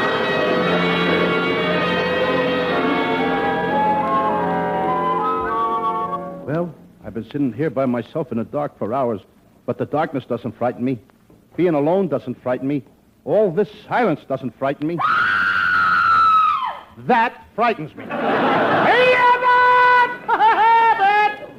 been 7.19 7.31
sitting 7.31 7.53
here 7.53 7.71
by 7.71 7.85
myself 7.85 8.31
in 8.31 8.39
the 8.39 8.45
dark 8.45 8.79
for 8.79 8.95
hours, 8.95 9.21
but 9.67 9.77
the 9.77 9.87
darkness 9.87 10.25
doesn't 10.27 10.57
frighten 10.57 10.85
me. 10.85 11.01
Being 11.57 11.75
alone 11.75 12.07
doesn't 12.07 12.41
frighten 12.43 12.69
me. 12.69 12.85
All 13.25 13.51
this 13.51 13.69
silence 13.89 14.21
doesn't 14.29 14.57
frighten 14.57 14.87
me. 14.87 14.99
that 16.99 17.45
frightens 17.57 17.93
me. 17.97 18.05
Hey, 18.05 19.15
Abbott! 19.17 20.29
Abbott! 20.29 21.51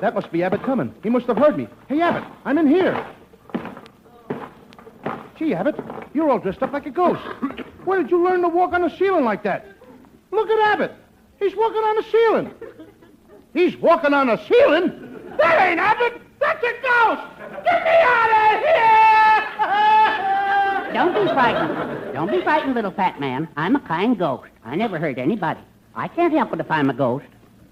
That 0.00 0.14
must 0.14 0.32
be 0.32 0.42
Abbott 0.42 0.62
coming. 0.62 0.94
He 1.02 1.10
must 1.10 1.26
have 1.26 1.36
heard 1.36 1.58
me. 1.58 1.68
Hey, 1.88 2.00
Abbott, 2.00 2.24
I'm 2.46 2.56
in 2.56 2.66
here. 2.66 3.06
Gee, 5.38 5.52
Abbott, 5.52 5.76
you're 6.14 6.30
all 6.30 6.38
dressed 6.38 6.62
up 6.62 6.72
like 6.72 6.86
a 6.86 6.90
ghost. 6.90 7.20
Where 7.84 8.00
did 8.00 8.10
you 8.10 8.24
learn 8.24 8.40
to 8.40 8.48
walk 8.48 8.72
on 8.72 8.80
the 8.80 8.96
ceiling 8.96 9.26
like 9.26 9.42
that? 9.42 9.66
Look 10.30 10.48
at 10.48 10.58
Abbott. 10.72 10.92
He's 11.38 11.54
walking 11.54 11.82
on 11.82 11.96
the 11.96 12.02
ceiling. 12.10 12.50
He's 13.56 13.76
walking 13.78 14.12
on 14.12 14.26
the 14.26 14.36
ceiling? 14.46 14.92
That 15.38 15.66
ain't 15.66 15.80
Abbott! 15.80 16.20
That's 16.40 16.62
a 16.62 16.72
ghost! 16.82 17.22
Get 17.64 17.84
me 17.84 17.90
out 18.02 18.30
of 18.36 18.60
here! 18.60 19.42
Don't 20.92 21.14
be 21.14 21.26
frightened. 21.32 22.12
Don't 22.12 22.30
be 22.30 22.42
frightened, 22.42 22.74
little 22.74 22.90
fat 22.90 23.18
man. 23.18 23.48
I'm 23.56 23.74
a 23.74 23.80
kind 23.80 24.18
ghost. 24.18 24.50
I 24.62 24.76
never 24.76 24.98
hurt 24.98 25.16
anybody. 25.16 25.60
I 25.94 26.06
can't 26.08 26.34
help 26.34 26.52
it 26.52 26.60
if 26.60 26.70
I'm 26.70 26.90
a 26.90 26.94
ghost. 26.94 27.24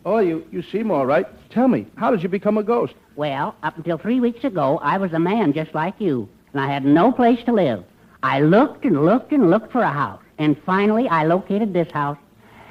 Oh, 0.07 0.20
you, 0.20 0.47
you 0.51 0.62
seem 0.62 0.90
all 0.90 1.05
right. 1.05 1.27
Tell 1.51 1.68
me, 1.68 1.85
how 1.97 2.11
did 2.11 2.23
you 2.23 2.31
become 2.31 2.57
a 2.57 2.62
ghost? 2.62 2.94
Well, 3.16 3.55
up 3.62 3.77
until 3.77 3.99
three 3.99 4.20
weeks 4.20 4.42
ago, 4.42 4.79
I 4.83 4.97
was 4.97 5.12
a 5.12 5.18
man 5.18 5.53
just 5.53 5.75
like 5.75 6.01
you, 6.01 6.27
and 6.53 6.62
I 6.62 6.66
had 6.66 6.87
no 6.87 7.12
place 7.12 7.44
to 7.44 7.53
live. 7.53 7.85
I 8.23 8.40
looked 8.40 8.87
and 8.87 9.05
looked 9.05 9.33
and 9.33 9.51
looked 9.51 9.70
for 9.70 9.83
a 9.83 9.92
house, 9.92 10.23
and 10.38 10.57
finally 10.64 11.09
I 11.09 11.25
located 11.25 11.75
this 11.75 11.92
house. 11.92 12.16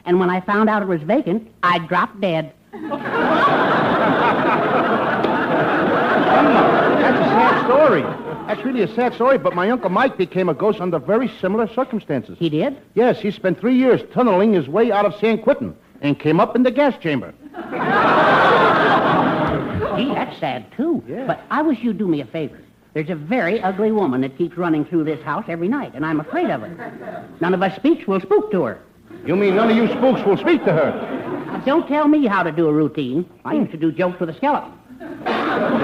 And 0.03 0.19
when 0.19 0.31
I 0.31 0.41
found 0.41 0.67
out 0.67 0.81
it 0.81 0.87
was 0.87 1.03
vacant, 1.03 1.47
I 1.61 1.77
dropped 1.77 2.19
dead. 2.19 2.53
Hmm, 2.73 2.89
that's 7.01 7.19
a 7.19 7.29
sad 7.29 7.65
story. 7.65 8.01
That's 8.47 8.65
really 8.65 8.81
a 8.81 8.87
sad 8.95 9.13
story, 9.13 9.37
but 9.37 9.53
my 9.53 9.69
Uncle 9.69 9.89
Mike 9.89 10.17
became 10.17 10.49
a 10.49 10.53
ghost 10.53 10.81
under 10.81 10.97
very 10.99 11.29
similar 11.39 11.67
circumstances. 11.67 12.37
He 12.39 12.49
did? 12.49 12.77
Yes, 12.95 13.19
he 13.19 13.29
spent 13.31 13.59
three 13.59 13.75
years 13.75 14.01
tunneling 14.11 14.53
his 14.53 14.67
way 14.67 14.91
out 14.91 15.05
of 15.05 15.15
San 15.19 15.37
Quentin 15.41 15.75
and 16.01 16.19
came 16.19 16.39
up 16.39 16.55
in 16.55 16.63
the 16.63 16.71
gas 16.71 16.97
chamber. 17.01 17.33
Gee, 19.95 20.13
that's 20.13 20.39
sad, 20.39 20.65
too. 20.75 21.03
But 21.27 21.41
I 21.51 21.61
wish 21.61 21.79
you'd 21.81 21.99
do 21.99 22.07
me 22.07 22.21
a 22.21 22.25
favor. 22.25 22.59
There's 22.95 23.09
a 23.09 23.15
very 23.15 23.61
ugly 23.61 23.91
woman 23.91 24.21
that 24.21 24.37
keeps 24.37 24.57
running 24.57 24.85
through 24.85 25.03
this 25.03 25.23
house 25.23 25.45
every 25.47 25.67
night, 25.67 25.93
and 25.93 26.05
I'm 26.05 26.19
afraid 26.19 26.49
of 26.49 26.61
her. 26.61 27.27
None 27.39 27.53
of 27.53 27.61
us 27.61 27.75
speaks 27.75 28.07
will 28.07 28.19
spook 28.19 28.51
to 28.51 28.63
her. 28.63 28.79
You 29.25 29.35
mean 29.35 29.55
none 29.55 29.71
of 29.71 29.77
you 29.77 29.87
spooks 29.87 30.25
will 30.25 30.37
speak 30.37 30.65
to 30.65 30.73
her? 30.73 30.91
Now, 31.47 31.59
don't 31.59 31.87
tell 31.87 32.07
me 32.07 32.27
how 32.27 32.43
to 32.43 32.51
do 32.51 32.67
a 32.67 32.73
routine. 32.73 33.29
I 33.45 33.55
hmm. 33.55 33.61
used 33.61 33.71
to 33.71 33.77
do 33.77 33.91
jokes 33.91 34.19
with 34.19 34.29
a 34.29 34.33
skeleton. 34.35 34.73
You 34.99 35.05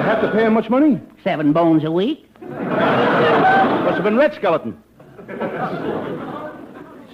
have 0.01 0.21
to 0.21 0.31
pay 0.31 0.45
him 0.45 0.53
much 0.53 0.69
money? 0.69 0.99
Seven 1.23 1.53
bones 1.53 1.83
a 1.83 1.91
week. 1.91 2.25
Must 2.41 3.95
have 3.95 4.03
been 4.03 4.17
Red 4.17 4.33
Skeleton. 4.35 4.77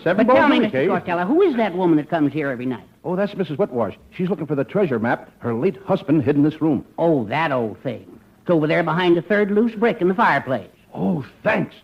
Seven 0.03 0.27
But 0.27 0.33
tell 0.33 0.47
bones 0.47 0.51
me, 0.51 0.57
a 0.57 0.61
week, 0.61 0.73
Mr. 0.73 0.87
Costello, 0.87 1.25
who 1.25 1.41
is 1.41 1.55
that 1.57 1.75
woman 1.75 1.97
that 1.97 2.09
comes 2.09 2.31
here 2.31 2.49
every 2.49 2.65
night? 2.65 2.87
Oh, 3.03 3.15
that's 3.15 3.33
Mrs. 3.33 3.57
Wetwash. 3.57 3.97
She's 4.11 4.29
looking 4.29 4.47
for 4.47 4.55
the 4.55 4.63
treasure 4.63 4.99
map. 4.99 5.29
Her 5.39 5.53
late 5.53 5.77
husband 5.77 6.23
hid 6.23 6.35
in 6.35 6.43
this 6.43 6.61
room. 6.61 6.85
Oh, 6.97 7.25
that 7.25 7.51
old 7.51 7.79
thing. 7.81 8.19
It's 8.41 8.49
over 8.49 8.67
there 8.67 8.83
behind 8.83 9.17
the 9.17 9.21
third 9.21 9.51
loose 9.51 9.75
brick 9.75 10.01
in 10.01 10.07
the 10.07 10.13
fireplace. 10.15 10.69
Oh, 10.93 11.25
thanks. 11.43 11.75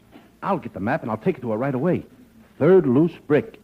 I'll 0.43 0.57
get 0.57 0.73
the 0.73 0.79
map 0.79 1.01
and 1.01 1.11
I'll 1.11 1.17
take 1.17 1.37
it 1.37 1.41
to 1.41 1.51
her 1.51 1.57
right 1.57 1.75
away. 1.75 2.05
Third 2.57 2.87
loose 2.87 3.13
brick. 3.27 3.60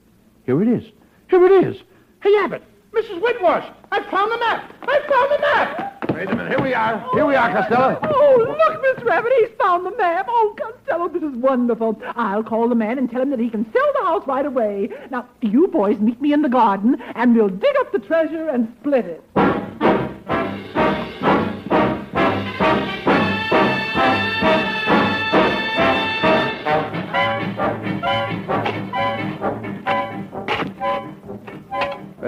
Here 0.48 0.62
it 0.62 0.70
is. 0.70 0.84
Here 1.30 1.46
it 1.46 1.66
is. 1.66 1.82
Hey, 2.24 2.34
Abbott, 2.38 2.64
Mrs. 2.94 3.20
Whitwash, 3.20 3.70
I 3.92 4.02
found 4.10 4.32
the 4.32 4.38
map. 4.38 4.74
I 4.82 5.00
found 5.02 5.32
the 5.32 5.40
map. 5.42 6.12
Wait 6.14 6.30
a 6.30 6.36
minute. 6.36 6.48
Here 6.48 6.62
we 6.62 6.74
are. 6.74 7.06
Here 7.14 7.26
we 7.26 7.36
are, 7.36 7.52
Costello. 7.52 8.00
Oh, 8.04 8.56
look, 8.58 8.82
Miss 8.82 9.06
Rabbit, 9.06 9.34
he's 9.40 9.50
found 9.60 9.86
the 9.86 9.92
map. 9.98 10.26
Oh, 10.30 10.56
Costello, 10.58 11.10
this 11.10 11.22
is 11.22 11.36
wonderful. 11.36 12.02
I'll 12.16 12.46
call 12.46 12.70
the 12.70 12.76
man 12.76 12.98
and 12.98 13.12
tell 13.12 13.22
him 13.22 13.30
that 13.32 13.40
he 13.40 13.50
can 13.50 13.70
sell 13.74 13.92
the 14.00 14.06
house 14.06 14.26
right 14.26 14.46
away. 14.46 14.90
Now, 15.12 15.28
you 15.42 15.68
boys 15.68 16.00
meet 16.00 16.22
me 16.22 16.32
in 16.32 16.42
the 16.44 16.50
garden, 16.50 16.96
and 17.16 17.36
we'll 17.36 17.50
dig 17.50 17.76
up 17.82 17.92
the 17.92 18.00
treasure 18.00 18.48
and 18.48 18.74
split 18.80 19.06
it. 19.06 19.24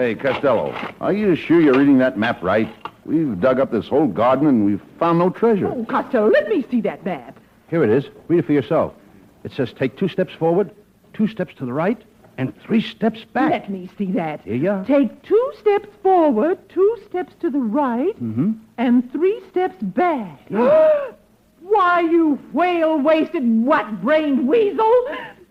Hey, 0.10 0.15
Costello, 0.15 0.74
are 1.02 1.13
you 1.13 1.36
sure 1.36 1.62
you're 1.62 1.78
reading 1.78 2.00
that 2.00 2.17
map 2.17 2.41
right? 2.41 2.67
We've 3.06 3.39
dug 3.39 3.60
up 3.60 3.69
this 3.72 3.88
whole 3.88 4.08
garden 4.08 4.48
and 4.48 4.65
we've 4.65 4.82
found 4.98 5.19
no 5.19 5.30
treasure. 5.30 5.67
Oh, 5.67 5.86
Costello, 5.86 6.30
let 6.32 6.50
me 6.50 6.65
see 6.72 6.82
that 6.82 7.06
map. 7.06 7.39
Here 7.69 7.84
it 7.84 7.91
is. 7.91 8.06
Read 8.28 8.39
it 8.39 8.45
for 8.48 8.54
yourself. 8.54 8.95
It 9.43 9.52
says 9.52 9.72
take 9.72 9.98
two 10.00 10.08
steps 10.08 10.34
forward, 10.34 10.72
two 11.13 11.28
steps 11.28 11.54
to 11.60 11.65
the 11.67 11.74
right, 11.74 12.02
and 12.39 12.60
three 12.63 12.82
steps 12.82 13.24
back. 13.24 13.52
Let 13.52 13.69
me 13.69 13.88
see 14.00 14.12
that. 14.13 14.41
Here 14.41 14.56
you 14.56 14.72
are. 14.72 14.84
Take 14.84 15.22
two 15.22 15.54
steps 15.60 15.89
forward, 16.02 16.58
two 16.69 16.98
steps 17.06 17.36
to 17.41 17.52
the 17.52 17.60
right, 17.60 18.15
Mm-hmm. 18.19 18.54
and 18.80 19.12
three 19.12 19.39
steps 19.52 19.76
back. 19.84 20.39
Why, 20.50 22.00
you 22.00 22.39
whale-waisted, 22.52 23.43
what-brained 23.63 24.48
weasel! 24.48 24.91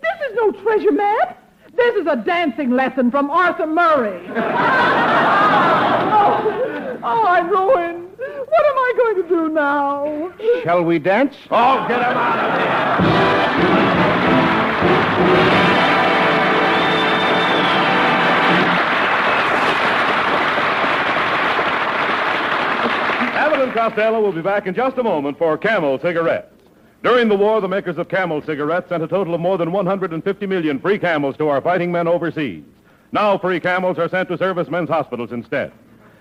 This 0.00 0.30
is 0.30 0.34
no 0.34 0.50
treasure 0.50 0.90
map. 0.90 1.44
This 1.78 1.94
is 1.94 2.06
a 2.08 2.16
dancing 2.16 2.72
lesson 2.72 3.08
from 3.12 3.30
Arthur 3.30 3.68
Murray. 3.68 4.26
oh, 4.30 4.40
oh, 7.04 7.24
I'm 7.24 7.48
ruined. 7.48 8.08
What 8.18 8.66
am 8.66 8.78
I 8.78 8.94
going 8.96 9.22
to 9.22 9.28
do 9.28 9.48
now? 9.48 10.34
Shall 10.64 10.82
we 10.82 10.98
dance? 10.98 11.36
Oh, 11.52 11.86
get 11.86 12.00
him 12.00 12.16
out 12.16 12.38
of 12.40 12.52
here! 12.58 12.68
Abbott 23.38 23.60
and 23.60 23.72
Costello 23.72 24.20
will 24.20 24.32
be 24.32 24.42
back 24.42 24.66
in 24.66 24.74
just 24.74 24.98
a 24.98 25.04
moment 25.04 25.38
for 25.38 25.56
Camel 25.56 26.00
cigarettes. 26.00 26.57
During 27.08 27.30
the 27.30 27.36
war, 27.36 27.62
the 27.62 27.68
makers 27.68 27.96
of 27.96 28.10
Camel 28.10 28.42
cigarettes 28.42 28.90
sent 28.90 29.02
a 29.02 29.08
total 29.08 29.34
of 29.34 29.40
more 29.40 29.56
than 29.56 29.72
150 29.72 30.46
million 30.46 30.78
free 30.78 30.98
camels 30.98 31.38
to 31.38 31.48
our 31.48 31.62
fighting 31.62 31.90
men 31.90 32.06
overseas. 32.06 32.62
Now, 33.12 33.38
free 33.38 33.60
camels 33.60 33.96
are 33.98 34.10
sent 34.10 34.28
to 34.28 34.36
servicemen's 34.36 34.90
hospitals 34.90 35.32
instead. 35.32 35.72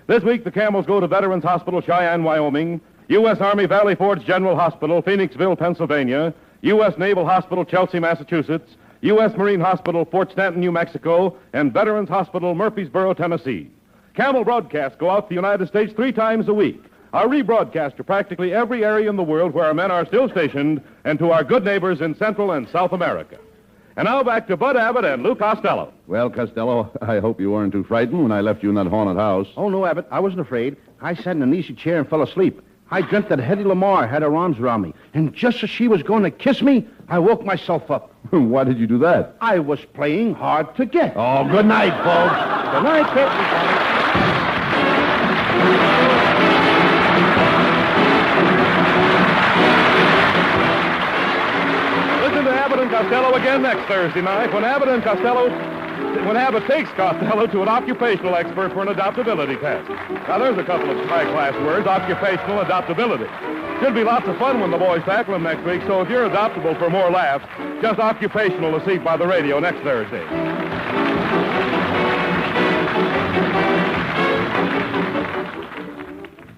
This 0.06 0.22
week, 0.22 0.44
the 0.44 0.50
camels 0.50 0.86
go 0.86 0.98
to 0.98 1.06
Veterans 1.06 1.44
Hospital, 1.44 1.82
Cheyenne, 1.82 2.24
Wyoming, 2.24 2.80
U.S. 3.08 3.38
Army 3.38 3.66
Valley 3.66 3.96
Forge 3.96 4.24
General 4.24 4.56
Hospital, 4.56 5.02
Phoenixville, 5.02 5.58
Pennsylvania, 5.58 6.32
U.S. 6.62 6.96
Naval 6.96 7.26
Hospital, 7.26 7.66
Chelsea, 7.66 8.00
Massachusetts, 8.00 8.76
U.S. 9.02 9.36
Marine 9.36 9.60
Hospital, 9.60 10.06
Fort 10.06 10.32
Stanton, 10.32 10.62
New 10.62 10.72
Mexico, 10.72 11.36
and 11.52 11.70
Veterans 11.70 12.08
Hospital, 12.08 12.54
Murfreesboro, 12.54 13.12
Tennessee. 13.12 13.70
Camel 14.14 14.42
broadcasts 14.42 14.96
go 14.96 15.10
out 15.10 15.26
to 15.26 15.28
the 15.28 15.34
United 15.34 15.68
States 15.68 15.92
three 15.92 16.12
times 16.12 16.48
a 16.48 16.54
week, 16.54 16.82
are 17.12 17.26
rebroadcast 17.26 17.96
to 17.96 18.04
practically 18.04 18.52
every 18.52 18.84
area 18.84 19.08
in 19.08 19.16
the 19.16 19.22
world 19.22 19.54
where 19.54 19.66
our 19.66 19.74
men 19.74 19.90
are 19.90 20.06
still 20.06 20.28
stationed, 20.28 20.82
and 21.04 21.18
to 21.18 21.30
our 21.30 21.44
good 21.44 21.64
neighbors 21.64 22.00
in 22.00 22.14
Central 22.16 22.52
and 22.52 22.68
South 22.68 22.92
America. 22.92 23.38
And 23.96 24.06
now 24.06 24.22
back 24.22 24.46
to 24.46 24.56
Bud 24.56 24.76
Abbott 24.76 25.04
and 25.04 25.24
Lou 25.24 25.34
Costello. 25.34 25.92
Well, 26.06 26.30
Costello, 26.30 26.90
I 27.02 27.18
hope 27.18 27.40
you 27.40 27.50
weren't 27.50 27.72
too 27.72 27.82
frightened 27.82 28.22
when 28.22 28.30
I 28.30 28.40
left 28.42 28.62
you 28.62 28.68
in 28.68 28.76
that 28.76 28.86
haunted 28.86 29.16
house. 29.16 29.48
Oh, 29.56 29.68
no, 29.68 29.84
Abbott. 29.84 30.06
I 30.10 30.20
wasn't 30.20 30.40
afraid. 30.40 30.76
I 31.00 31.14
sat 31.14 31.34
in 31.34 31.42
an 31.42 31.52
easy 31.52 31.74
chair 31.74 31.98
and 31.98 32.08
fell 32.08 32.22
asleep. 32.22 32.62
I 32.90 33.02
dreamt 33.02 33.28
that 33.28 33.38
Hedy 33.38 33.64
Lamarr 33.64 34.08
had 34.08 34.22
her 34.22 34.34
arms 34.34 34.58
around 34.58 34.82
me, 34.82 34.94
and 35.12 35.34
just 35.34 35.62
as 35.62 35.68
she 35.68 35.88
was 35.88 36.02
going 36.02 36.22
to 36.22 36.30
kiss 36.30 36.62
me, 36.62 36.86
I 37.08 37.18
woke 37.18 37.44
myself 37.44 37.90
up. 37.90 38.14
Why 38.30 38.64
did 38.64 38.78
you 38.78 38.86
do 38.86 38.98
that? 38.98 39.36
I 39.40 39.58
was 39.58 39.84
playing 39.84 40.34
hard 40.34 40.74
to 40.76 40.86
get. 40.86 41.14
Oh, 41.16 41.46
good 41.48 41.66
night, 41.66 41.92
folks. 42.02 42.72
Good 42.72 42.84
night, 42.84 43.14
Kit. 43.14 43.97
Costello 52.98 53.32
again 53.34 53.62
next 53.62 53.86
Thursday 53.86 54.20
night 54.20 54.52
when 54.52 54.64
Abbott 54.64 54.88
and 54.88 55.00
Costello, 55.04 55.48
when 56.26 56.36
Abbott 56.36 56.66
takes 56.66 56.90
Costello 56.90 57.46
to 57.46 57.62
an 57.62 57.68
occupational 57.68 58.34
expert 58.34 58.72
for 58.72 58.82
an 58.82 58.88
adaptability 58.88 59.54
test. 59.54 59.88
Now, 60.26 60.38
there's 60.38 60.58
a 60.58 60.64
couple 60.64 60.90
of 60.90 61.06
high-class 61.06 61.54
words, 61.62 61.86
occupational 61.86 62.60
adaptability. 62.60 63.28
Should 63.80 63.94
be 63.94 64.02
lots 64.02 64.26
of 64.26 64.36
fun 64.36 64.58
when 64.58 64.72
the 64.72 64.78
boys 64.78 65.00
tackle 65.04 65.34
them 65.34 65.44
next 65.44 65.64
week, 65.64 65.80
so 65.86 66.00
if 66.00 66.08
you're 66.08 66.26
adaptable 66.26 66.74
for 66.74 66.90
more 66.90 67.08
laughs, 67.08 67.46
just 67.80 68.00
occupational 68.00 68.76
to 68.76 68.84
see 68.84 68.98
by 68.98 69.16
the 69.16 69.28
radio 69.28 69.60
next 69.60 69.78
Thursday. 69.84 70.24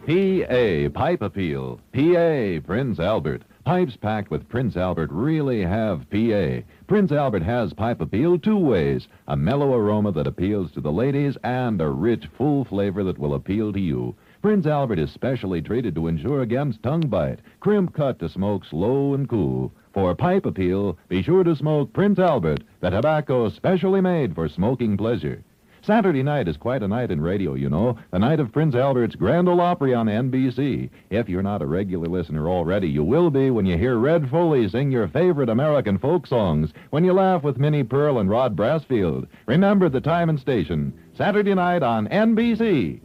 PA 0.07 0.89
Pipe 0.99 1.21
Appeal. 1.21 1.79
PA 1.93 2.67
Prince 2.67 2.99
Albert. 2.99 3.43
Pipes 3.71 3.95
packed 3.95 4.33
with 4.33 4.49
Prince 4.49 4.77
Albert 4.77 5.13
really 5.13 5.63
have 5.63 6.11
PA. 6.11 6.59
Prince 6.89 7.13
Albert 7.13 7.45
has 7.45 7.73
pipe 7.73 8.01
appeal 8.01 8.37
two 8.37 8.57
ways 8.57 9.07
a 9.29 9.37
mellow 9.37 9.73
aroma 9.73 10.11
that 10.11 10.27
appeals 10.27 10.73
to 10.73 10.81
the 10.81 10.91
ladies 10.91 11.39
and 11.45 11.81
a 11.81 11.89
rich, 11.89 12.27
full 12.37 12.65
flavor 12.65 13.05
that 13.05 13.17
will 13.17 13.33
appeal 13.33 13.73
to 13.73 13.79
you. 13.79 14.17
Prince 14.43 14.67
Albert 14.67 14.99
is 14.99 15.13
specially 15.13 15.63
treated 15.63 15.95
to 15.95 16.09
ensure 16.09 16.41
against 16.41 16.83
tongue 16.83 17.07
bite, 17.07 17.39
crimp 17.61 17.95
cut 17.95 18.19
to 18.19 18.29
smoke 18.29 18.65
slow 18.65 19.15
and 19.15 19.29
cool. 19.29 19.71
For 19.95 20.17
pipe 20.17 20.47
appeal, 20.47 20.99
be 21.09 21.23
sure 21.23 21.45
to 21.45 21.55
smoke 21.55 21.93
Prince 21.93 22.19
Albert, 22.19 22.65
the 22.81 22.91
tobacco 22.91 23.49
specially 23.51 24.01
made 24.01 24.35
for 24.35 24.49
smoking 24.49 24.97
pleasure. 24.97 25.45
Saturday 25.83 26.23
night 26.23 26.47
is 26.47 26.59
quite 26.59 26.83
a 26.83 26.89
night 26.89 27.11
in 27.11 27.23
radio, 27.23 27.55
you 27.55 27.71
know. 27.71 27.97
The 28.11 28.19
night 28.19 28.39
of 28.39 28.53
Prince 28.53 28.75
Albert's 28.75 29.17
Grand 29.17 29.49
Ole 29.49 29.63
Opry 29.63 29.95
on 29.95 30.07
NBC. 30.07 30.91
If 31.09 31.29
you're 31.29 31.43
not 31.43 31.63
a 31.63 31.67
regular 31.67 32.07
listener 32.07 32.49
already, 32.49 32.87
you 32.87 33.03
will 33.03 33.31
be 33.31 33.51
when 33.51 33.65
you 33.65 33.79
hear 33.79 33.97
Red 33.97 34.29
Foley 34.29 34.69
sing 34.69 34.93
your 34.93 35.09
favorite 35.09 35.49
American 35.49 35.97
folk 35.97 36.27
songs, 36.27 36.73
when 36.91 37.05
you 37.05 37.15
laugh 37.15 37.43
with 37.43 37.59
Minnie 37.59 37.83
Pearl 37.83 38.19
and 38.19 38.29
Rod 38.29 38.55
Brasfield. 38.57 39.27
Remember 39.47 39.89
the 39.89 40.03
time 40.03 40.29
and 40.29 40.39
station. 40.39 40.93
Saturday 41.15 41.55
night 41.55 41.83
on 41.83 42.09
NBC. 42.09 43.01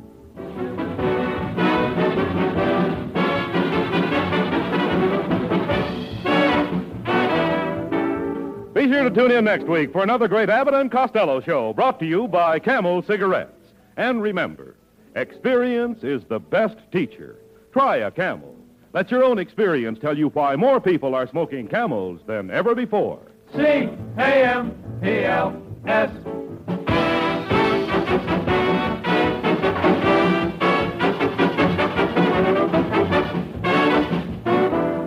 Sure 8.96 9.10
to 9.10 9.14
tune 9.14 9.32
in 9.32 9.44
next 9.44 9.66
week 9.66 9.92
for 9.92 10.04
another 10.04 10.26
great 10.26 10.50
Abbott 10.50 10.74
and 10.74 10.90
Costello 10.90 11.42
show 11.42 11.74
brought 11.74 12.00
to 12.00 12.06
you 12.06 12.30
by 12.30 12.58
Camel 12.60 13.02
Cigarettes. 13.02 13.74
And 13.98 14.22
remember, 14.22 14.78
experience 15.18 16.02
is 16.02 16.24
the 16.30 16.40
best 16.40 16.78
teacher. 16.94 17.36
Try 17.74 17.98
a 17.98 18.12
Camel. 18.12 18.56
Let 18.94 19.12
your 19.12 19.22
own 19.26 19.38
experience 19.38 20.00
tell 20.00 20.18
you 20.18 20.30
why 20.30 20.56
more 20.56 20.80
people 20.80 21.14
are 21.14 21.28
smoking 21.28 21.68
Camels 21.68 22.22
than 22.26 22.50
ever 22.50 22.74
before. 22.74 23.20
C 23.54 23.90
A 24.18 24.46
M 24.56 24.74
P 25.02 25.26
L 25.26 25.62
S. 25.86 26.12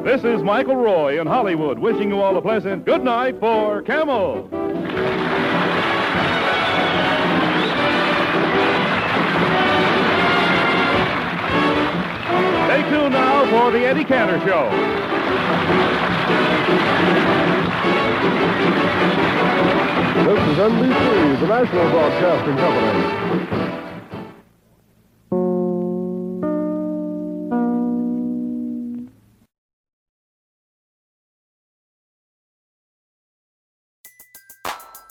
This 0.08 0.24
is 0.24 0.42
Michael 0.42 0.76
Roy 0.76 1.20
in 1.20 1.26
Hollywood 1.26 1.78
wishing 1.78 2.08
you 2.08 2.22
all 2.22 2.34
a 2.38 2.40
pleasant 2.40 2.86
good 2.86 3.04
night 3.04 3.38
for 3.38 3.82
Camel. 3.82 4.48
Stay 12.64 12.88
tuned 12.88 13.12
now 13.12 13.44
for 13.50 13.70
the 13.70 13.84
Eddie 13.84 14.04
Cantor 14.04 14.40
Show. 14.48 14.70
This 20.24 20.40
is 20.48 20.56
NBC, 20.56 21.40
the 21.40 21.46
National 21.48 21.90
Broadcasting 21.90 22.56
Company. 22.56 23.47